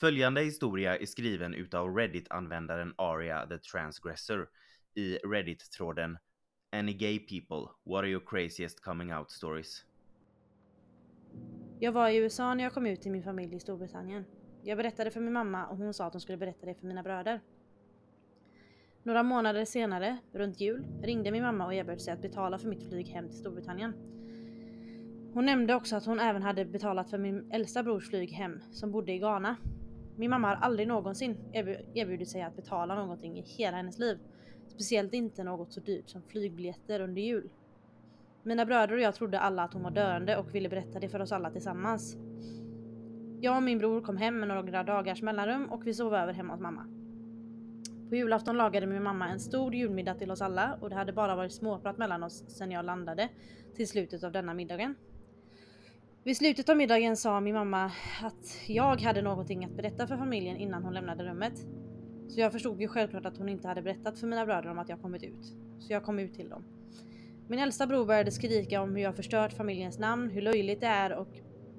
[0.00, 4.48] Följande historia är skriven utav Reddit-användaren Aria the Transgressor
[4.94, 6.18] i Reddit-tråden
[6.72, 9.84] Any gay people, what are your craziest coming out stories?
[11.78, 14.24] Jag var i USA när jag kom ut till min familj i Storbritannien.
[14.62, 17.02] Jag berättade för min mamma och hon sa att hon skulle berätta det för mina
[17.02, 17.40] bröder.
[19.02, 22.88] Några månader senare, runt jul, ringde min mamma och erbjöd sig att betala för mitt
[22.88, 23.92] flyg hem till Storbritannien.
[25.34, 28.92] Hon nämnde också att hon även hade betalat för min äldsta brors flyg hem, som
[28.92, 29.56] bodde i Ghana.
[30.16, 31.36] Min mamma har aldrig någonsin
[31.94, 34.18] erbjudit sig att betala någonting i hela hennes liv.
[34.66, 37.50] Speciellt inte något så dyrt som flygbiljetter under jul.
[38.42, 41.20] Mina bröder och jag trodde alla att hon var döende och ville berätta det för
[41.20, 42.16] oss alla tillsammans.
[43.40, 46.52] Jag och min bror kom hem med några dagars mellanrum och vi sov över hemma
[46.52, 46.86] hos mamma.
[48.08, 51.36] På julafton lagade min mamma en stor julmiddag till oss alla och det hade bara
[51.36, 53.28] varit småprat mellan oss sen jag landade
[53.76, 54.94] till slutet av denna middagen.
[56.24, 57.84] Vid slutet av middagen sa min mamma
[58.22, 61.52] att jag hade någonting att berätta för familjen innan hon lämnade rummet.
[62.28, 64.88] Så jag förstod ju självklart att hon inte hade berättat för mina bröder om att
[64.88, 65.54] jag kommit ut.
[65.78, 66.64] Så jag kom ut till dem.
[67.48, 71.12] Min äldsta bror började skrika om hur jag förstört familjens namn, hur löjligt det är
[71.12, 71.28] och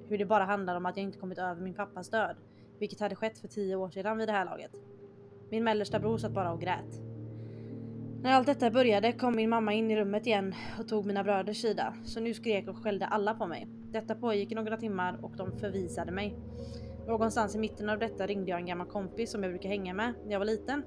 [0.08, 2.36] hur det bara handlar om att jag inte kommit över min pappas död.
[2.78, 4.72] Vilket hade skett för tio år sedan vid det här laget.
[5.50, 7.00] Min mellersta bror satt bara och grät.
[8.22, 11.62] När allt detta började kom min mamma in i rummet igen och tog mina bröders
[11.62, 11.94] sida.
[12.04, 13.66] Så nu skrek och skällde alla på mig.
[13.96, 16.36] Detta pågick i några timmar och de förvisade mig.
[17.06, 20.14] Någonstans i mitten av detta ringde jag en gammal kompis som jag brukar hänga med
[20.24, 20.82] när jag var liten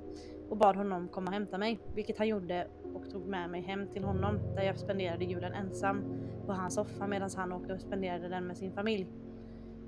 [0.50, 3.88] och bad honom komma och hämta mig, vilket han gjorde och tog med mig hem
[3.88, 6.04] till honom där jag spenderade julen ensam
[6.46, 9.08] på hans soffa medan han åkte och spenderade den med sin familj.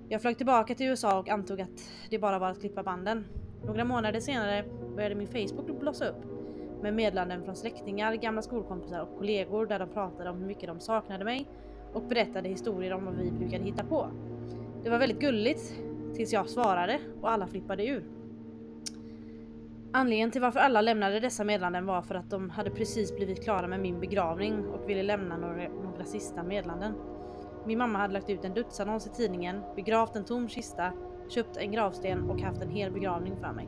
[0.09, 3.25] Jag flög tillbaka till USA och antog att det bara var att klippa banden.
[3.65, 6.25] Några månader senare började min Facebook blossa upp
[6.81, 10.79] med meddelanden från släktingar, gamla skolkompisar och kollegor där de pratade om hur mycket de
[10.79, 11.47] saknade mig
[11.93, 14.07] och berättade historier om vad vi brukade hitta på.
[14.83, 15.73] Det var väldigt gulligt
[16.15, 18.03] tills jag svarade och alla flippade ur.
[19.93, 23.67] Anledningen till varför alla lämnade dessa meddelanden var för att de hade precis blivit klara
[23.67, 26.93] med min begravning och ville lämna några, några sista meddelanden.
[27.65, 30.93] Min mamma hade lagt ut en dödsannons i tidningen, begravt en tom kista,
[31.29, 33.67] köpt en gravsten och haft en hel begravning för mig.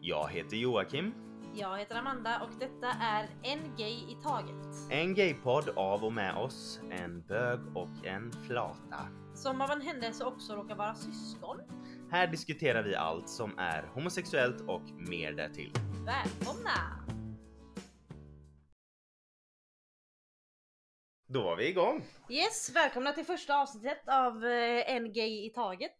[0.00, 1.12] Jag heter Joakim.
[1.56, 4.90] Jag heter Amanda och detta är En Gay i Taget.
[4.90, 9.08] En gaypodd av och med oss, en bög och en flata.
[9.34, 11.60] Som av en händelse också råkar vara syskon.
[12.10, 15.72] Här diskuterar vi allt som är homosexuellt och mer därtill.
[16.06, 17.04] Välkomna!
[21.26, 22.04] Då var vi igång!
[22.30, 25.98] Yes, välkomna till första avsnittet av eh, En Gay i Taget.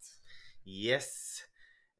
[0.64, 1.40] Yes!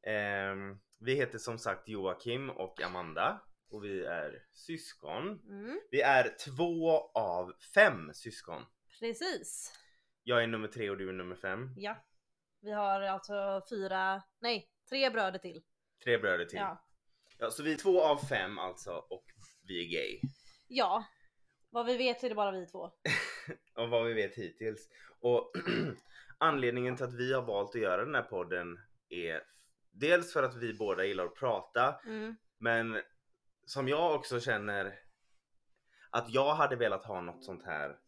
[0.07, 5.23] Ehm, vi heter som sagt Joakim och Amanda och vi är syskon.
[5.49, 8.61] Mm, Vi är två av fem syskon.
[8.99, 9.73] precis.
[10.23, 11.73] Jag är nummer tre och du är nummer fem.
[11.77, 12.05] Ja.
[12.61, 15.63] Vi har alltså fyra, nej, tre bröder till.
[16.03, 16.57] Tre bröder till.
[16.59, 16.85] Ja.
[17.37, 17.49] Ja.
[17.51, 19.25] så vi är två av fem alltså och
[19.63, 20.19] vi är gay.
[20.67, 21.05] Ja.
[21.69, 22.91] Vad vi vet så är det bara vi två.
[23.75, 24.89] Av vad vi vet hittills.
[25.19, 25.51] Och
[26.37, 28.77] anledningen till att vi har valt att göra den här podden
[29.09, 29.43] är
[29.95, 32.35] dels för att vi båda gillar att prata Mm.
[32.57, 33.01] men
[33.65, 34.99] som jag också känner
[36.09, 37.99] att jag hade velat ha något sånt här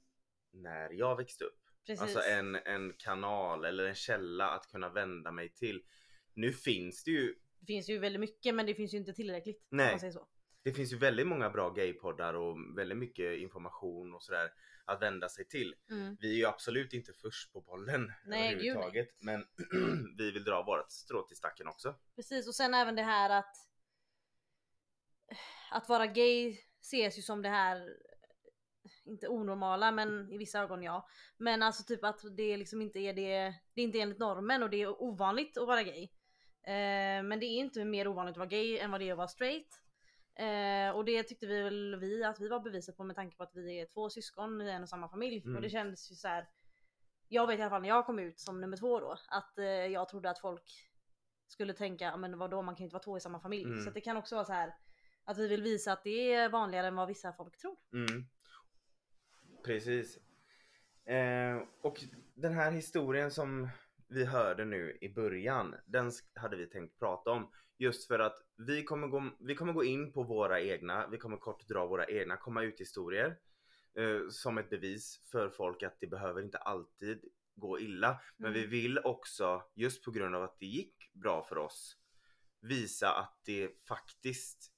[0.52, 1.60] när jag växte upp.
[1.86, 2.02] Precis.
[2.02, 5.84] Alltså en, en kanal eller en källa att kunna vända mig till.
[6.34, 9.68] Nu finns det ju, Det finns ju väldigt mycket men det finns ju inte tillräckligt.
[9.70, 10.00] Nej.
[10.64, 14.50] Det finns ju väldigt många bra gaypoddar och väldigt mycket information och sådär
[14.88, 15.76] att vända sig till.
[15.90, 16.18] Mm.
[16.20, 19.46] Vi är ju absolut inte först på bollen Nej, gud, överhuvudtaget men
[20.18, 21.96] vi vill dra vårt strå till stacken också.
[22.16, 23.56] Precis och sen även det här att
[25.72, 27.98] att vara gay ses ju som det här
[29.06, 31.08] inte onormala men i vissa ögon ja.
[31.38, 34.70] Men alltså typ att det liksom inte är det, det är inte enligt normen och
[34.70, 36.04] det är ovanligt att vara gay.
[36.64, 39.18] Eh, men det är inte mer ovanligt att vara gay än vad det är att
[39.18, 39.82] vara straight.
[40.40, 43.44] Eh, och det tyckte vi väl vi att vi var beviset på med tanke på
[43.44, 45.42] att vi är två syskon i en och samma familj.
[45.44, 45.56] Mm.
[45.56, 46.50] Och det kändes ju så här.
[47.28, 49.66] Jag vet i alla fall när jag kom ut som nummer två då att eh,
[49.66, 50.90] jag trodde att folk
[51.48, 53.64] skulle tänka men vadå man kan ju inte vara två i samma familj.
[53.64, 53.84] Mm.
[53.84, 54.74] Så det kan också vara så här
[55.24, 57.76] att vi vill visa att det är vanligare än vad vissa folk tror.
[57.94, 58.26] Mm.
[59.66, 60.18] Precis.
[61.06, 62.04] Eh, och
[62.36, 63.70] den här historien som
[64.08, 67.52] vi hörde nu i början, den hade vi tänkt prata om.
[67.78, 71.38] Just för att vi kommer gå, vi kommer gå in på våra egna, vi kommer
[71.38, 73.38] kort dra våra egna komma ut historier.
[73.98, 77.26] Eh, som ett bevis för folk att det behöver inte alltid
[77.56, 78.22] gå illa.
[78.38, 78.62] Men Mm.
[78.62, 81.98] vi vill också, just på grund av att det gick bra för oss,
[82.62, 84.72] visa att det faktiskt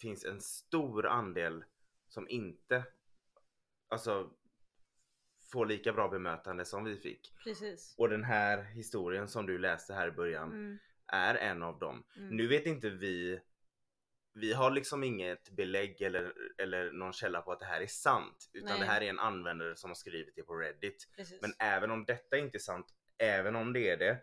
[0.00, 1.64] finns en stor andel
[2.08, 2.84] som inte
[3.88, 4.30] alltså
[5.52, 7.34] få lika bra bemötande som vi fick.
[7.44, 7.94] Precis.
[7.98, 10.78] Och den här historien som du läste här i början Mm.
[11.12, 12.04] Är en av dem.
[12.16, 12.36] Mm.
[12.36, 13.40] Nu vet inte vi
[14.34, 18.50] vi har liksom inget belägg eller, eller någon källa på att det här är sant.
[18.52, 18.80] Utan Nej.
[18.80, 21.08] det här är en användare som har skrivit det på Reddit.
[21.16, 21.42] Precis.
[21.42, 22.86] Men även om detta inte är sant,
[23.18, 24.18] även om det är det,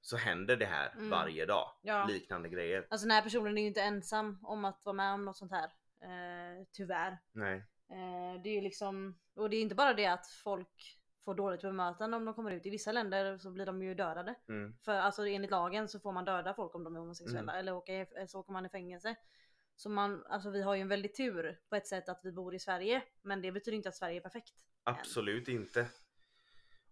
[0.00, 1.10] så händer det här Mm.
[1.10, 1.70] varje dag.
[1.82, 2.06] Ja.
[2.06, 2.86] Liknande grejer.
[2.90, 5.52] Alltså den här personen är ju inte ensam om att vara med om något sånt
[5.52, 5.70] här.
[6.02, 7.18] Eh, tyvärr.
[7.32, 7.56] Nej.
[7.90, 10.97] Eh, det är ju liksom, och det är inte bara det att folk
[11.28, 12.66] får dåligt bemötande om de kommer ut.
[12.66, 14.34] I vissa länder så blir de ju dödade.
[14.48, 14.76] Mm.
[14.84, 17.60] För alltså enligt lagen så får man döda folk om de är homosexuella Mm.
[17.60, 19.16] eller åka, i- så åker man i fängelse.
[19.76, 22.54] Så man, alltså vi har ju en väldig tur på ett sätt att vi bor
[22.54, 23.02] i Sverige.
[23.22, 24.54] Men det betyder inte att Sverige är perfekt.
[24.84, 25.86] Absolut inte.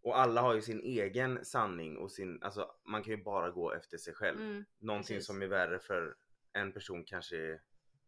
[0.02, 3.72] Och alla har ju sin egen sanning och sin, alltså man kan ju bara gå
[3.72, 4.40] efter sig själv.
[4.40, 5.26] Mm, Någonting precis.
[5.26, 6.16] som är värre för
[6.52, 7.60] en person kanske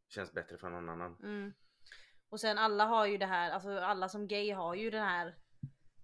[0.09, 1.17] känns bättre för någon annan.
[1.23, 1.53] mm.
[2.31, 5.35] Och sen alla har ju det här, alltså alla som gay har ju den här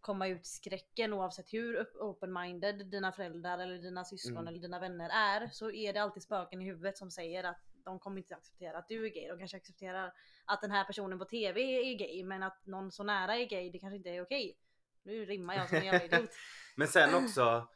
[0.05, 4.47] komma ut skräcken oavsett hur open-minded dina föräldrar eller dina syskon Mm.
[4.49, 5.47] eller dina vänner är.
[5.47, 8.89] Så är det alltid spöken i huvudet som säger att de kommer inte acceptera att
[8.89, 9.29] du är gay.
[9.29, 10.13] De kanske accepterar
[10.45, 13.71] att den här personen på TV är gay men att någon så nära är gay
[13.71, 14.59] det kanske inte är okej.
[15.03, 16.31] Nu rimmar jag som en jävla idiot.
[16.77, 17.69] Men sen också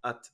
[0.00, 0.26] att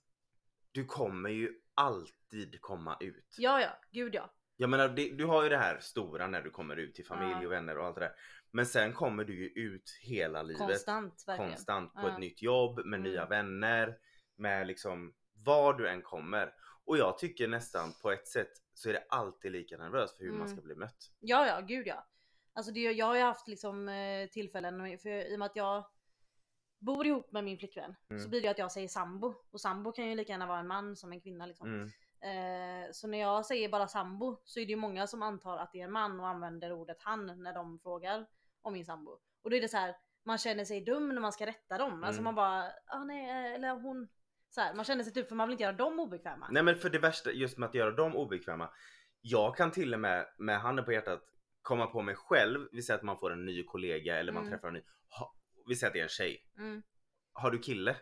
[0.73, 3.35] du kommer ju alltid komma ut.
[3.39, 4.31] Ja ja, gud ja.
[4.57, 7.47] Jag menar, det, du har ju det här stora när du kommer ut till familj
[7.47, 8.13] och vänner och allt det där.
[8.55, 10.59] Men sen kommer du ju ut hela livet.
[10.61, 11.51] Konstant verkligen.
[11.51, 12.13] konstant på Ja.
[12.13, 13.03] ett nytt jobb med Mm.
[13.03, 13.99] nya vänner.
[14.37, 15.15] Med liksom
[15.45, 16.55] var du än kommer.
[16.85, 20.33] Och jag tycker nästan på ett sätt så är det alltid lika nervöst för hur
[20.33, 20.53] man Mm.
[20.57, 21.11] ska bli mött.
[21.21, 22.07] Ja, ja, gud ja.
[22.53, 25.85] Alltså det, jag har ju haft liksom eh, tillfällen, för i och med att jag
[26.79, 28.23] bor ihop med min flickvän Mm.
[28.23, 29.35] så blir det att jag säger sambo.
[29.51, 31.69] Och sambo kan ju lika gärna vara en man som en kvinna liksom.
[31.69, 31.89] Mm.
[32.85, 35.73] Eh, så när jag säger bara sambo så är det ju många som antar att
[35.73, 38.27] det är en man och använder ordet han när de frågar
[38.63, 39.11] om min sambo.
[39.43, 39.95] Och då är det så här,
[40.25, 42.05] man känner sig dum när man ska rätta dem.
[42.05, 42.25] Alltså Mm.
[42.25, 44.09] man bara, ah, nej, eh, eller hon.
[44.51, 46.49] Så här, man känner sig typ för man vill inte göra dem obekväma.
[46.51, 48.71] Nej men för det värsta just med att göra dem obekväma.
[49.21, 51.23] Jag kan till och med med handen på hjärtat
[51.63, 52.69] komma på mig själv.
[52.73, 54.53] Vi säger att man får en ny kollega eller man Mm.
[54.53, 54.83] träffar en ny.
[55.19, 55.35] Ha,
[55.69, 56.47] vi säger att det är en tjej.
[56.59, 56.83] Mm.
[57.33, 57.97] Har du kille?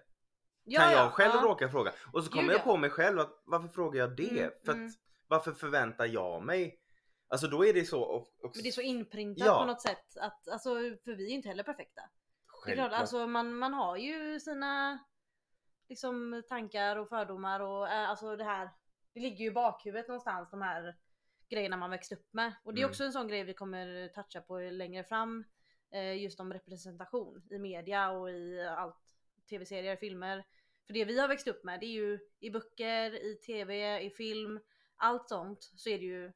[0.65, 1.43] Ja, kan jag ja, själv ja.
[1.43, 1.93] råka fråga?
[2.13, 2.65] Och så kommer jag ja.
[2.65, 4.39] på mig själv att varför frågar jag det?
[4.41, 4.91] Mm, för att, mm.
[5.27, 6.80] Varför förväntar jag mig?
[7.31, 9.59] Alltså då är det så och, Men det är så inprintat Ja.
[9.61, 12.01] på något sätt att, alltså för vi är ju inte heller perfekta.
[12.01, 13.01] Det är klart, självklart.
[13.01, 14.99] alltså man, man har ju sina
[15.89, 18.71] liksom tankar och fördomar och eh, alltså det här.
[19.15, 20.97] Det ligger ju i bakhuvudet någonstans de här
[21.49, 22.53] grejerna man växt upp med.
[22.65, 22.91] Och det är Mm.
[22.91, 25.45] också en sån grej vi kommer toucha på längre fram.
[25.93, 28.97] Eh, just om representation i media och i allt.
[29.49, 30.45] Tv-serier, filmer.
[30.87, 34.11] För det vi har växt upp med det är ju i böcker, i tv, i
[34.11, 34.61] film.
[34.97, 36.33] Allt sånt så är det ju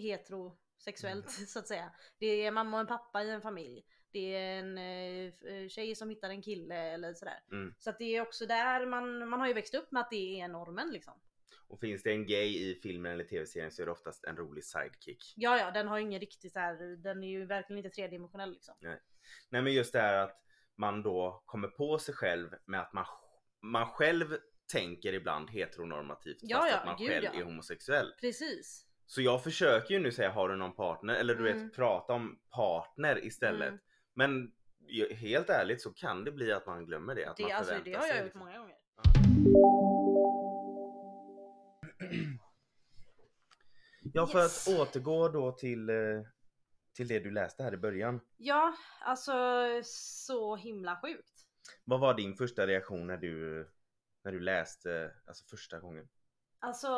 [0.00, 1.90] heterosexuellt så att säga.
[2.18, 3.84] Det är mamma och en pappa i en familj.
[4.12, 7.38] Det är en eh, f- tjej som hittar en kille eller sådär.
[7.52, 7.74] Mm.
[7.78, 10.40] Så att det är också där man, man har ju växt upp med att det
[10.40, 11.14] är normen liksom.
[11.68, 14.64] Och finns det en gay i filmen eller tv-serien så är det oftast en rolig
[14.64, 15.32] sidekick.
[15.36, 18.52] Ja ja, den har ju ingen riktig så här, den är ju verkligen inte tredimensionell
[18.52, 18.74] liksom.
[18.80, 20.42] Nej men just det här att
[20.76, 23.06] man då kommer på sig själv med att man,
[23.62, 24.38] man själv
[24.72, 27.40] tänker ibland heteronormativt Ja, fast ja, att man gud, själv ja.
[27.40, 28.12] är homosexuell.
[28.20, 28.86] Precis.
[29.10, 31.64] Så jag försöker ju nu säga har du någon partner eller du Mm.
[31.64, 33.68] vet prata om partner istället.
[33.68, 33.80] Mm.
[34.14, 34.52] Men
[35.16, 37.24] helt ärligt så kan det bli att man glömmer det.
[37.26, 38.38] Att Det, man alltså, det har jag gjort liksom.
[38.38, 38.74] många gånger.
[44.12, 44.68] Ja för Yes.
[44.68, 45.96] att återgå då till, eh,
[46.96, 48.20] till det du läste här i början.
[48.36, 49.32] Ja, alltså
[49.84, 51.44] så himla sjukt.
[51.84, 53.68] Vad var din första reaktion när du,
[54.24, 56.08] när du läste, alltså första gången?
[56.60, 56.88] Alltså,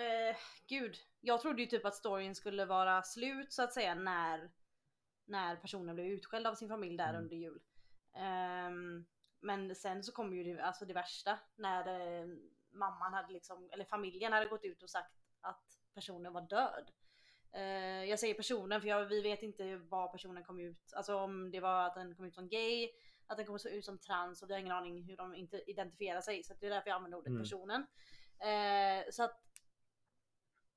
[0.00, 0.36] eh,
[0.68, 0.96] gud.
[1.20, 4.50] Jag trodde ju typ att storyn skulle vara slut så att säga när,
[5.24, 7.22] när personen blev utskälld av sin familj där Mm.
[7.22, 7.60] under jul.
[8.14, 9.06] Ehm,
[9.40, 11.88] men sen så kom ju det, alltså det värsta när
[12.20, 12.26] eh,
[12.70, 16.90] mamman hade liksom, eller familjen hade gått ut och sagt att personen var död.
[17.52, 21.50] Eh, jag säger personen för jag, vi vet inte vad personen kom ut, alltså om
[21.50, 22.90] det var att den kom ut som gay,
[23.26, 26.20] att den kom ut som trans och vi har ingen aning hur de inte identifierar
[26.20, 26.42] sig.
[26.44, 27.42] Så det är därför jag använder ordet Mm.
[27.42, 27.86] personen.
[28.40, 29.42] Eh, så att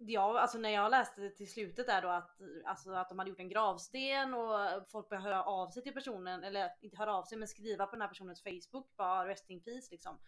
[0.02, 3.30] Ja, alltså när jag läste det till slutet där då att, alltså att de hade
[3.30, 7.24] gjort en gravsten och folk började höra av sig till personen, eller inte höra av
[7.24, 10.20] sig men skriva på den här personens Facebook bara rest in peace liksom.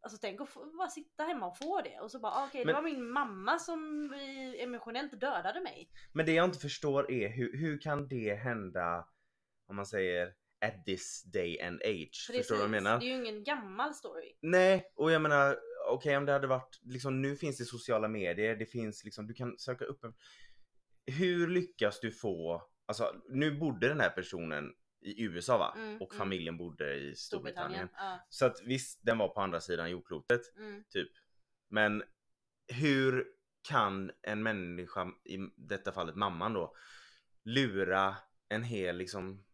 [0.00, 2.66] Alltså tänk att bara sitta hemma och få det och så bara ah, okej det
[2.66, 4.12] Men- var min mamma som
[4.58, 5.90] emotionellt dödade mig.
[6.12, 9.08] Men det jag inte förstår är hur, hur kan det hända
[9.66, 10.34] om man säger
[10.66, 12.30] at this day and age?
[12.36, 13.00] Förstår du vad jag menar?
[13.00, 14.36] Det är ju ingen gammal story.
[14.40, 15.58] Nej, och jag menar
[15.90, 19.34] okej om det hade varit liksom nu finns det sociala medier, det finns liksom du
[19.34, 20.14] kan söka upp en...
[21.06, 25.74] Hur lyckas du få, alltså nu bodde den här personen i USA va?
[25.76, 26.18] Mm, och mm.
[26.18, 27.88] familjen bodde i Storbritannien.
[27.96, 28.26] Ja.
[28.28, 30.56] Så att visst, den var på andra sidan jordklotet.
[30.56, 30.84] Mm.
[30.90, 31.10] Typ.
[31.68, 32.02] Men
[32.68, 33.26] hur
[33.68, 36.74] kan en människa, i detta fallet mamman då,
[37.44, 38.16] lura
[38.48, 39.44] en hel liksom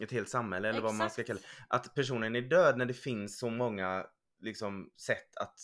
[0.00, 1.40] ett helt samhälle eller vad man ska Exakt.
[1.40, 1.76] kalla det.
[1.76, 4.06] Att personen är död när det finns så många
[4.38, 5.58] liksom sätt att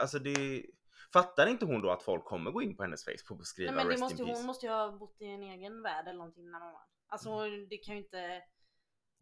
[0.00, 0.66] Alltså det
[1.12, 3.84] Fattar inte hon då att folk kommer gå in på hennes Facebook och skriva Nej,
[3.84, 4.32] men det måste, peace?
[4.38, 6.82] hon måste ju ha bott i en egen värld eller någonting när mamman.
[7.08, 7.68] Alltså Mm.
[7.68, 8.42] det kan ju inte...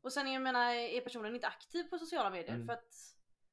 [0.02, 2.54] Och sen jag menar, är personen inte aktiv på sociala medier?
[2.54, 2.66] Mm.
[2.66, 2.92] För att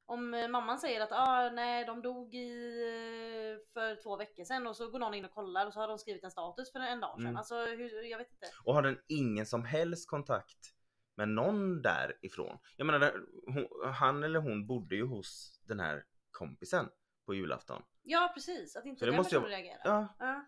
[0.06, 4.66] om eh, mamman säger att ah, nej de dog i, eh, för två veckor sedan
[4.66, 6.80] och så går någon in och kollar och så har de skrivit en status för
[6.80, 7.26] en dag sedan.
[7.26, 7.36] Mm.
[7.36, 8.46] Alltså hur, jag vet inte.
[8.64, 10.74] Och har den ingen som helst kontakt
[11.14, 12.58] med någon därifrån?
[12.76, 13.12] Jag menar,
[13.46, 16.88] hon, han eller hon bodde ju hos den här kompisen
[17.26, 17.82] på julafton.
[18.02, 19.80] Ja precis, att inte Så den måste jag- personen reagerar.
[19.84, 20.44] Ja, Ja.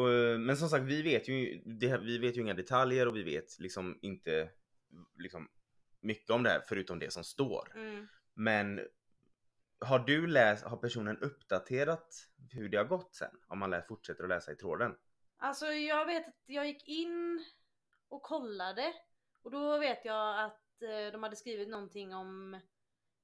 [0.00, 3.22] och, men som sagt, vi vet ju, det, vi vet ju inga detaljer och vi
[3.22, 4.50] vet liksom inte
[5.18, 5.48] liksom,
[6.00, 7.72] mycket om det här förutom det som står.
[7.74, 8.06] Mm.
[8.34, 8.80] Men
[9.80, 12.14] har du läst, har personen uppdaterat
[12.52, 13.30] hur det har gått sen?
[13.46, 14.94] Om man lä- fortsätter att läsa i tråden?
[15.38, 17.44] Alltså jag vet att jag gick in
[18.08, 18.92] och kollade
[19.42, 22.60] och då vet jag att eh, de hade skrivit någonting om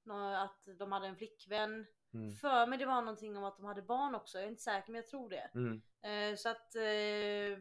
[0.04, 1.86] nå- att de hade en flickvän.
[2.14, 2.32] Mm.
[2.36, 4.92] För mig det var någonting om att de hade barn också, jag är inte säker
[4.92, 5.50] men jag tror det.
[5.54, 5.82] Mm.
[6.02, 7.58] Eh, så att eh,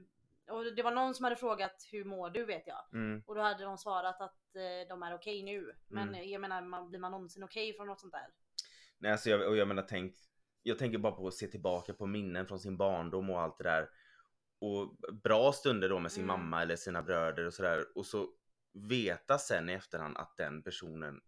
[0.56, 2.94] och det var någon som hade frågat hur mår du vet jag.
[2.94, 3.24] Mm.
[3.28, 5.72] Och då hade de svarat att eh, de är okej nu.
[5.88, 6.30] Men Mm.
[6.30, 8.28] jag menar man, blir man någonsin okej från något sånt där?
[8.98, 10.16] Nej, alltså jag, och jag menar tänk,
[10.64, 13.64] jag tänker bara på att se tillbaka på minnen från sin barndom och allt det
[13.64, 13.90] där.
[14.60, 16.40] Och bra stunder då med sin Mm.
[16.40, 17.86] mamma eller sina bröder och sådär.
[17.96, 18.28] Och så
[18.74, 21.22] veta sen i efterhand att den personen,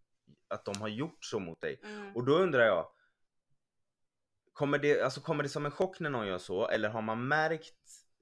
[0.48, 1.80] att de har gjort så mot dig.
[1.82, 2.16] Mm.
[2.16, 2.88] Och då undrar jag,
[4.52, 6.68] kommer det, alltså kommer det som en chock när någon gör så?
[6.68, 7.76] Eller har man märkt,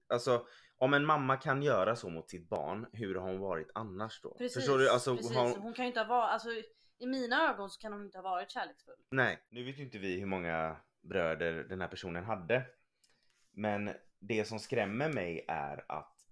[0.08, 4.20] alltså om en mamma kan göra så mot sitt barn, hur har hon varit annars
[4.22, 4.34] då?
[4.34, 4.90] Precis, Förstår du?
[4.90, 5.36] Alltså, precis.
[5.36, 6.48] hon, Hon kan ju inte ha varit, alltså
[6.98, 8.94] i mina ögon så kan hon inte ha varit kärleksfull.
[9.10, 12.66] Nej, nu vet ju inte vi hur många bröder den här personen hade.
[13.50, 16.26] Men det som skrämmer mig är att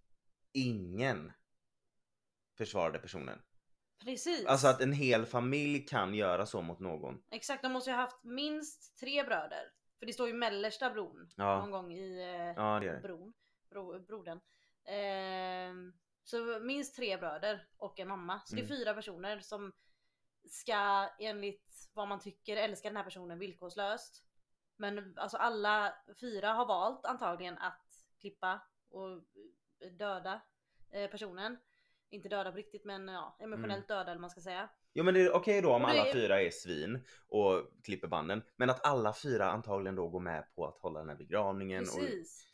[0.52, 1.32] ingen
[2.58, 3.42] försvarade personnen.
[4.04, 4.46] Precis.
[4.46, 7.22] Alltså att en hel familj kan göra så mot någon.
[7.30, 9.72] Exakt, de måste ju ha haft minst tre bröder.
[9.98, 11.58] För det står ju mellersta bron Ja.
[11.58, 13.00] någon gång i eh, Ja, det det.
[13.00, 13.32] bron.
[13.70, 14.40] Bro, brodern.
[14.84, 15.92] Ehm,
[16.24, 18.40] så minst tre bröder och en mamma.
[18.44, 18.76] Så det är Mm.
[18.78, 19.72] fyra personer som
[20.50, 24.24] ska enligt vad man tycker älska den här personen villkorslöst.
[24.76, 27.86] Men alltså alla fyra har valt antagligen att
[28.20, 29.22] klippa och
[29.98, 30.40] döda
[30.90, 31.58] eh, personen.
[32.12, 34.68] Inte döda på riktigt men ja, emotionellt döda eller man ska säga.
[34.92, 38.08] Jo men det är okej då om Och det alla fyra är svin och klipper
[38.08, 38.42] banden.
[38.56, 41.82] Men att alla fyra antagligen då går med på att hålla den här begravningen.
[41.82, 42.46] Och, Precis.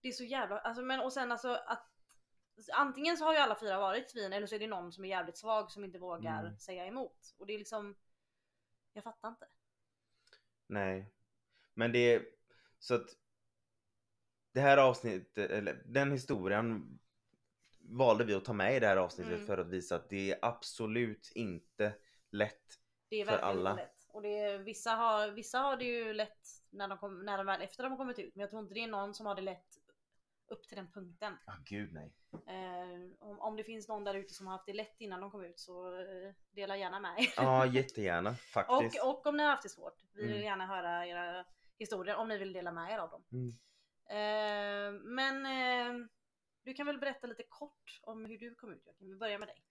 [0.00, 1.90] Det är så jävla, alltså men och sen alltså att
[2.72, 5.08] Antingen så har ju alla fyra varit svin eller så är det någon som är
[5.08, 6.58] jävligt svag som inte vågar Mm.
[6.58, 7.34] säga emot.
[7.38, 7.96] Och det är liksom
[8.92, 9.46] Jag fattar inte.
[10.66, 11.12] Nej.
[11.74, 12.22] Men det är
[12.78, 13.08] så att
[14.52, 16.98] det här avsnittet, eller den historien
[17.84, 19.46] valde vi att ta med i det här avsnittet Mm.
[19.46, 21.92] för att visa att det är absolut inte
[22.30, 22.80] lätt.
[23.08, 23.70] Det är För alla.
[23.70, 24.06] inte lätt.
[24.08, 27.46] Och det är, vissa, har, vissa har det ju lätt när de, kom, när de
[27.46, 28.34] väl efter de har kommit ut.
[28.34, 29.66] Men jag tror inte det är någon som har det lätt
[30.46, 31.36] upp till den punkten.
[31.46, 32.12] Ja, gud nej.
[32.32, 35.30] Eh, om, om det finns någon där ute som har haft det lätt innan de
[35.30, 37.28] kom ut så eh, dela gärna med er.
[37.36, 39.02] Ja, jättegärna faktiskt.
[39.02, 40.02] Och, och om ni har haft det svårt.
[40.14, 40.44] Vi vill Mm.
[40.44, 41.44] gärna höra era
[41.78, 43.24] historier om ni vill dela med er av dem.
[43.32, 43.56] Mm.
[44.10, 46.06] Eh, men eh,
[46.64, 49.08] du kan väl berätta lite kort om hur du kom ut Joakim.
[49.08, 49.62] Vi börjar med dig.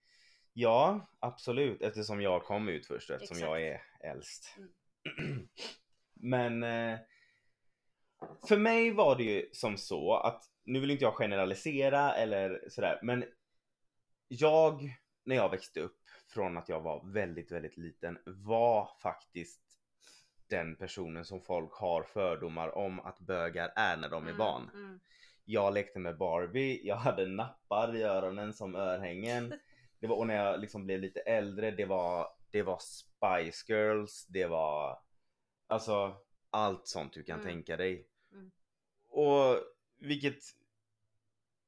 [0.52, 1.82] Ja, absolut.
[1.82, 3.50] Eftersom jag kom ut först och eftersom Exakt.
[3.50, 4.56] jag är äldst.
[4.56, 5.48] Mm.
[6.14, 6.98] Men eh,
[8.48, 13.00] för mig var det ju som så att, nu vill inte jag generalisera eller sådär,
[13.02, 13.24] men
[14.28, 19.60] jag, när jag växte upp från att jag var väldigt, väldigt liten, var faktiskt
[20.48, 24.70] den personen som folk har fördomar om att bögar är när de är Mm, barn.
[24.74, 25.00] Mm.
[25.44, 29.54] Jag lekte med Barbie, jag hade nappar i öronen som örhängen.
[30.00, 34.26] Det var, och när jag liksom blev lite äldre, det var, det var Spice Girls,
[34.26, 35.02] det var
[35.66, 36.16] alltså
[36.50, 37.46] allt sånt du kan Mm.
[37.52, 38.08] tänka dig.
[38.32, 38.50] Mm.
[39.08, 39.56] Och
[39.98, 40.38] vilket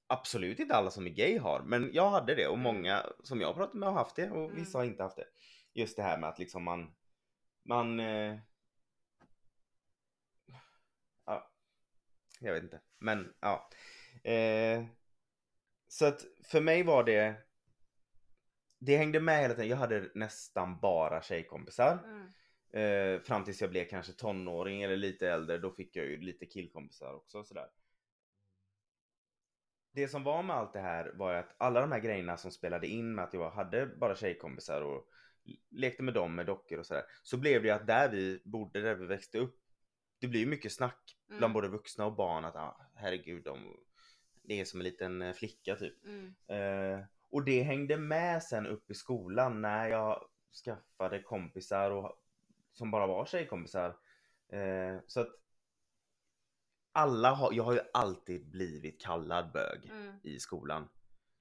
[0.06, 2.62] absolut inte alla som är gay har, men jag hade det och Mm.
[2.62, 4.56] många som jag pratat med har haft det och Mm.
[4.56, 5.28] vissa har inte haft det.
[5.72, 6.94] Just det här med att liksom man,
[7.62, 8.38] man eh,
[11.24, 11.50] ja,
[12.40, 13.70] jag vet inte, men ja.
[14.30, 14.84] Eh,
[15.88, 17.46] så att för mig var det
[18.78, 19.68] det hängde med hela tiden.
[19.68, 21.98] Jag hade nästan bara tjejkompisar.
[22.04, 22.32] Mm.
[22.70, 25.58] Eh, fram tills jag blev kanske tonåring eller lite äldre.
[25.58, 27.68] Då fick jag ju lite killkompisar också sådär.
[29.92, 32.86] det som var med allt det här var att alla de här grejerna som spelade
[32.86, 35.08] in med att jag hade bara tjejkompisar och
[35.70, 37.04] lekte med dem med dockor och sådär.
[37.22, 39.60] Så blev det att där vi bodde, där vi växte upp,
[40.18, 41.38] det blir ju mycket snack Mm.
[41.38, 43.76] bland både vuxna och barn att ah, herregud, de,
[44.42, 46.04] det är som en liten eh, flicka typ.
[46.04, 46.34] Mm.
[46.46, 50.28] Eh, och det hängde med sen upp i skolan när jag
[50.64, 52.22] skaffade kompisar och,
[52.72, 53.96] som bara var tjejkompisar.
[54.48, 55.28] Eh, så att
[56.92, 60.14] alla har, jag har ju alltid blivit kallad bög Mm.
[60.22, 60.88] i skolan.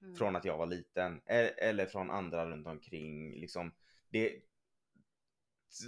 [0.02, 0.16] Mm.
[0.16, 1.20] Från att jag var liten.
[1.26, 3.34] E- Eller från andra runt omkring.
[3.40, 3.72] Liksom,
[4.08, 4.42] det,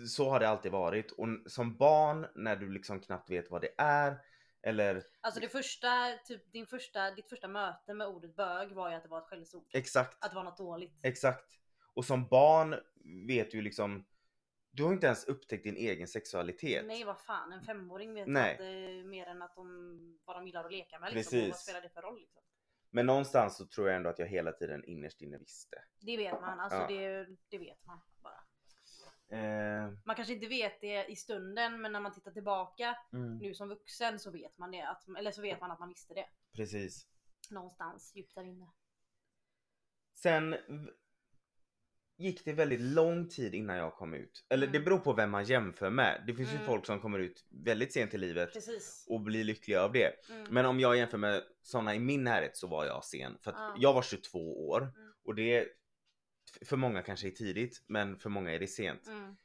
[0.08, 1.10] så har det alltid varit.
[1.12, 4.18] Och som barn när du liksom knappt vet vad det är.
[4.62, 5.88] Eller Alltså det första,
[6.24, 9.26] typ din första, ditt första möte med ordet bög var ju att det var ett
[9.26, 9.66] skällsord.
[9.72, 10.24] exakt.
[10.24, 11.00] Att det var något dåligt.
[11.02, 11.44] Exakt.
[11.94, 12.74] Och som barn
[13.26, 14.06] vet du liksom
[14.70, 16.86] Du har inte ens upptäckt din egen sexualitet.
[16.86, 18.52] Nej vad fan, en femåring vet Nej.
[18.52, 21.38] inte mer än att de, vad de gillar att leka med liksom.
[21.38, 21.62] Och vad Precis.
[21.62, 22.42] spelar det för roll liksom?
[22.90, 25.76] Men någonstans så tror jag ändå att jag hela tiden innerst inne visste.
[26.00, 26.86] Det vet man, alltså Ja.
[26.88, 28.40] det, det vet man bara.
[29.30, 33.54] Eh, Man kanske inte vet det i stunden men när man tittar tillbaka mm, nu
[33.54, 34.82] som vuxen så vet man det.
[34.82, 36.26] Att, eller så vet man att man visste det.
[36.56, 37.06] precis.
[37.50, 38.66] Någonstans djupt där inne.
[40.14, 40.56] Sen
[42.16, 44.46] gick det väldigt lång tid innan jag kom ut.
[44.48, 44.84] Eller det Mm.
[44.84, 46.24] beror på vem man jämför med.
[46.26, 46.66] Det finns ju Mm.
[46.66, 49.06] folk som kommer ut väldigt sent i livet Precis.
[49.08, 50.28] och blir lyckliga av det.
[50.30, 50.46] Mm.
[50.50, 53.38] Men om jag jämför med sådana i min närhet så var jag sen.
[53.40, 53.74] För att Ja.
[53.78, 55.12] jag var 22 år Mm.
[55.24, 55.68] och det
[56.62, 59.06] för många kanske är tidigt men för många är det sent.
[59.06, 59.36] Mm.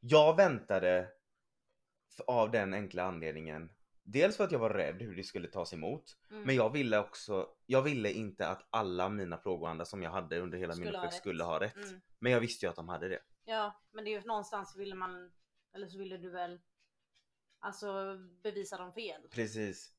[0.00, 1.08] Jag väntade
[2.26, 3.72] av den enkla anledningen.
[4.02, 6.16] Dels för att jag var rädd hur det skulle tas emot.
[6.30, 6.42] Mm.
[6.42, 10.58] Men jag ville också, jag ville inte att alla mina plågoandar som jag hade under
[10.58, 11.76] hela min Skulle ha uppväxt skulle ha rätt.
[11.76, 12.00] Mm.
[12.18, 13.20] Men jag visste ju att de hade det.
[13.44, 15.32] Ja, men det är ju någonstans ville man,
[15.74, 16.60] eller så ville du väl
[17.64, 19.22] Alltså bevisa dem fel.
[19.30, 19.92] Precis.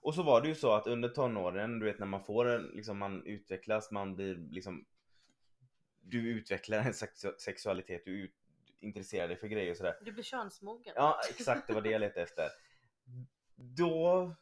[0.00, 2.62] Och så var det ju så att under tonåren, du vet när man får en,
[2.62, 4.86] liksom man utvecklas, man blir liksom
[6.02, 8.34] Du utvecklar en sexu- sexualitet, du ut,
[8.80, 9.94] intresserar dig för grejer och sådär.
[10.04, 10.92] Du blir könsmogen.
[10.96, 12.48] Ja exakt, det var det jag letade efter.
[13.56, 14.34] Då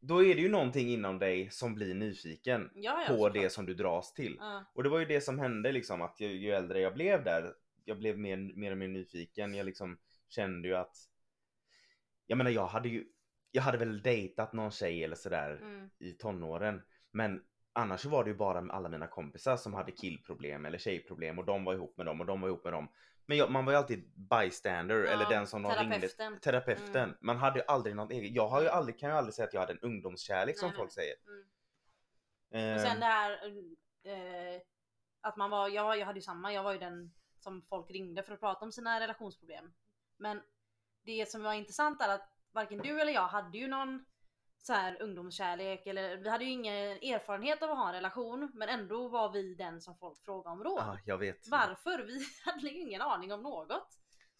[0.00, 3.66] Då är det ju någonting inom dig som blir nyfiken ja, ja, på det som
[3.66, 4.36] du dras till.
[4.40, 4.64] Ja.
[4.74, 7.54] Och det var ju det som hände liksom att ju, ju äldre jag blev där,
[7.84, 9.54] jag blev mer, mer och mer nyfiken.
[9.54, 9.98] Jag liksom
[10.28, 10.96] kände ju att
[12.26, 13.06] Jag menar jag hade ju
[13.50, 15.90] Jag hade väl dejtat någon tjej eller sådär Mm.
[15.98, 16.82] i tonåren.
[17.10, 21.44] Men annars var det ju bara alla mina kompisar som hade killproblem eller tjejproblem och
[21.44, 22.88] de var ihop med dem och de var ihop med dem.
[23.26, 25.94] Men jag, man var ju alltid bystander Ja, eller den som de ringde.
[26.08, 26.40] terapeuten.
[26.40, 26.96] Terapeuten.
[27.04, 27.16] Mm.
[27.20, 28.34] Man hade ju aldrig något eget.
[28.34, 30.76] Jag har ju aldrig, kan ju aldrig säga att jag hade en ungdomskärlek som Nej,
[30.76, 31.14] folk säger.
[31.26, 32.70] Mm.
[32.70, 33.32] Eh, Och sen det här
[34.04, 34.60] eh,
[35.20, 38.22] att man var, jag, jag hade ju samma, jag var ju den som folk ringde
[38.22, 39.72] för att prata om sina relationsproblem.
[40.16, 40.42] Men
[41.02, 44.04] det som var intressant är att varken du eller jag hade ju någon
[44.62, 48.68] så här ungdomskärlek eller vi hade ju ingen erfarenhet av att ha en relation men
[48.68, 50.78] ändå var vi den som folk frågade om råd.
[50.78, 51.48] Ja, jag vet.
[51.48, 51.98] Varför?
[51.98, 53.88] Vi hade ju ingen aning om något.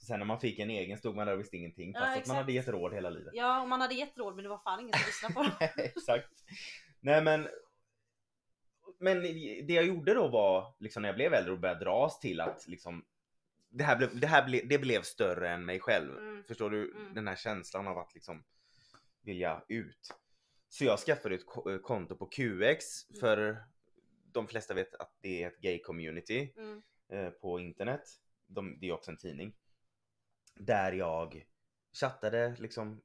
[0.07, 2.27] Sen när man fick en egen stod man där och visste ingenting Ja, fast att
[2.27, 3.33] man hade gett råd hela livet.
[3.35, 5.69] Ja, och man hade gett råd men det var fan ingen som lyssnade på dem.
[5.77, 6.31] Exakt.
[7.01, 7.49] Nej men
[8.99, 9.23] Men
[9.67, 12.69] det jag gjorde då var liksom när jag blev äldre och började dras till att
[12.69, 13.05] liksom
[13.73, 16.19] det här, blev, det här ble, det blev större än mig själv.
[16.19, 16.45] Mm.
[16.45, 16.93] Förstår du?
[16.97, 17.15] Mm.
[17.15, 18.45] Den här känslan av att liksom
[19.23, 20.15] vilja ut.
[20.69, 23.21] Så jag skaffade ett ko- konto på QX Mm.
[23.21, 23.57] för
[24.33, 26.83] de flesta vet att det är ett gay community Mm.
[27.09, 28.03] eh, på internet.
[28.47, 29.57] De, det är också en tidning.
[30.55, 31.47] Där jag
[32.01, 33.03] chattade liksom,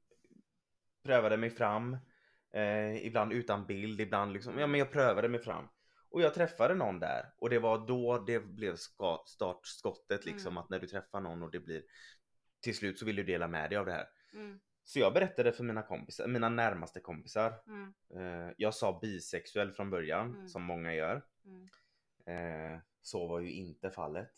[1.04, 1.98] prövade mig fram.
[2.54, 5.68] Eh, ibland utan bild, ibland liksom, ja men jag prövade mig fram.
[6.10, 10.58] Och jag träffade någon där och det var då det blev ska, startskottet liksom Mm.
[10.58, 11.84] att när du träffar någon och det blir
[12.62, 14.08] till slut så vill du dela med dig av det här.
[14.88, 17.54] Så jag berättade för mina kompisar, mina närmaste kompisar.
[17.68, 17.94] Mm.
[18.16, 20.48] Eh, jag sa bisexuell från början, Mm.
[20.48, 21.26] som många gör.
[21.46, 21.68] Mm.
[22.74, 24.32] Eh, så var ju inte fallet.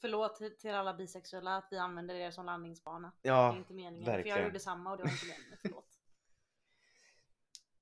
[0.00, 3.12] Förlåt till- till alla bisexuella att vi använder er som landningsbana.
[3.22, 4.04] Det är Ja, inte meningen.
[4.04, 4.36] För verkligen.
[4.38, 5.58] jag gjorde samma och det var inte meningen.
[5.62, 5.98] Förlåt.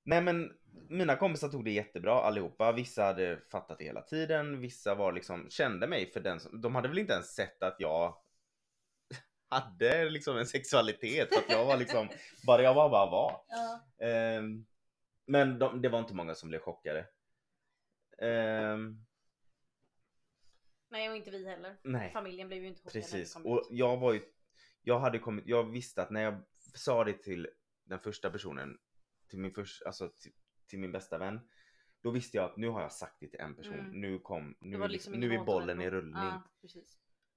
[0.04, 0.52] nej men
[0.88, 2.72] mina kompisar tog det jättebra allihopa.
[2.72, 4.60] Vissa hade fattat det hela tiden.
[4.60, 7.76] Vissa var liksom, kände mig för den som, de hade väl inte ens sett att
[7.78, 8.21] jag
[9.60, 11.28] hade liksom en sexualitet.
[11.34, 12.08] För att jag var liksom,
[12.46, 13.44] bara jag var bara var.
[13.48, 13.80] Ja.
[14.06, 14.66] Ehm,
[15.26, 17.06] men de, det var inte många som blev chockade.
[18.18, 19.04] Ehm,
[20.90, 21.76] Nej och inte vi heller.
[21.82, 22.12] nej.
[22.12, 23.00] Familjen blev ju inte chockade.
[23.00, 24.22] Precis, och jag var ju
[24.82, 26.42] Jag hade kommit, jag visste att när jag
[26.74, 27.48] sa det till
[27.84, 28.78] den första personen
[29.28, 30.32] Till min första, alltså till,
[30.66, 31.40] till min bästa vän
[32.02, 34.00] Då visste jag att nu har jag sagt det till en person, Mm.
[34.00, 36.42] nu kom, nu, liksom liksom, nu är bollen i rullning Ja.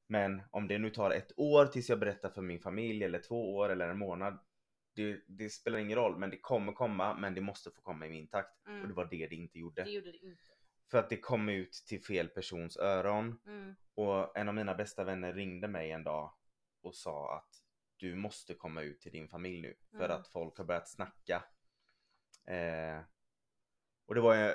[0.08, 3.56] Men om det nu tar ett år tills jag berättar för min familj eller två
[3.56, 4.40] år eller en månad
[4.94, 8.10] det, det spelar ingen roll men det kommer komma men det måste få komma i
[8.10, 8.60] min takt.
[8.66, 8.94] Och det Mm.
[8.94, 9.84] var det det inte gjorde.
[9.84, 10.42] Det gjorde det inte.
[10.92, 13.40] För att det kom ut till fel persons öron.
[13.46, 13.76] Mm.
[13.96, 16.34] Och en av mina bästa vänner ringde mig en dag
[16.82, 17.62] och sa att
[17.98, 20.18] du måste komma ut till din familj nu för Mm.
[20.18, 21.44] att folk har börjat snacka.
[22.46, 23.00] Eh,
[24.06, 24.54] och det var ju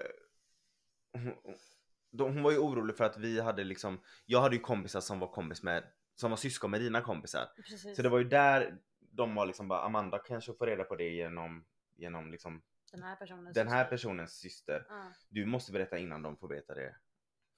[2.10, 5.18] de- hon var ju orolig för att vi hade liksom, jag hade ju kompisar som
[5.18, 7.48] var kompis med, som var syskon med dina kompisar.
[7.56, 7.96] Precis.
[7.96, 11.08] Så det var ju där de var liksom bara Amanda kanske får reda på det
[11.08, 11.64] genom,
[11.96, 13.52] genom liksom Den här personen.
[13.52, 14.86] den här personens syster.
[14.88, 16.94] Ja, Du måste berätta innan de får veta det.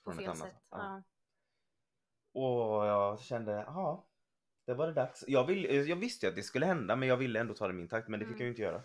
[0.04, 0.38] på Från ett fel annat.
[0.54, 0.62] sätt.
[0.70, 1.02] Ja.
[2.32, 4.06] Och jag kände, ja,
[4.66, 5.24] det var det dags.
[5.28, 7.72] Jag, vill, jag visste ju att det skulle hända men jag ville ändå ta det
[7.72, 8.40] i min takt men det fick Mm.
[8.40, 8.82] jag ju inte göra.